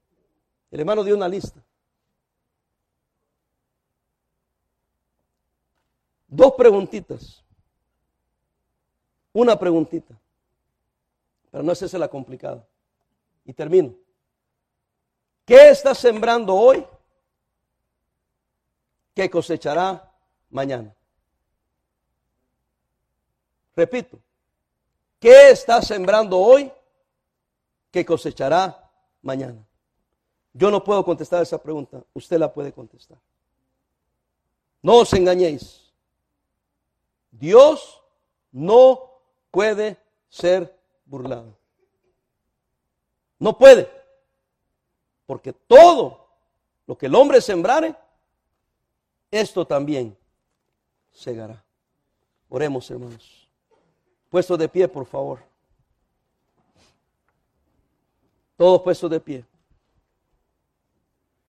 El 0.77 0.81
hermano 0.81 1.03
dio 1.03 1.15
una 1.15 1.27
lista. 1.27 1.59
Dos 6.27 6.53
preguntitas. 6.53 7.43
Una 9.33 9.57
preguntita. 9.57 10.13
Pero 11.49 11.63
no 11.63 11.71
es 11.71 11.81
esa 11.81 11.97
la 11.97 12.07
complicada. 12.07 12.63
Y 13.43 13.53
termino. 13.53 13.95
¿Qué 15.47 15.71
estás 15.71 15.97
sembrando 15.97 16.53
hoy? 16.53 16.85
que 19.15 19.31
cosechará 19.31 20.13
mañana. 20.51 20.95
Repito, 23.75 24.19
¿qué 25.19 25.49
está 25.49 25.81
sembrando 25.81 26.37
hoy 26.37 26.71
que 27.89 28.05
cosechará 28.05 28.91
mañana? 29.23 29.66
Yo 30.57 30.71
no 30.71 30.83
puedo 30.83 31.05
contestar 31.05 31.43
esa 31.43 31.61
pregunta, 31.61 32.03
usted 32.15 32.39
la 32.39 32.51
puede 32.51 32.73
contestar. 32.73 33.19
No 34.81 34.95
os 34.95 35.13
engañéis. 35.13 35.93
Dios 37.29 38.01
no 38.51 39.21
puede 39.51 39.97
ser 40.29 40.75
burlado. 41.05 41.55
No 43.37 43.55
puede. 43.55 43.87
Porque 45.27 45.53
todo 45.53 46.27
lo 46.87 46.97
que 46.97 47.05
el 47.05 47.13
hombre 47.13 47.39
sembrare, 47.39 47.95
esto 49.29 49.67
también 49.67 50.17
segará. 51.11 51.63
Oremos, 52.49 52.89
hermanos. 52.89 53.47
Puesto 54.31 54.57
de 54.57 54.67
pie, 54.67 54.87
por 54.87 55.05
favor. 55.05 55.39
Todos 58.55 58.81
puestos 58.81 59.11
de 59.11 59.19
pie. 59.19 59.45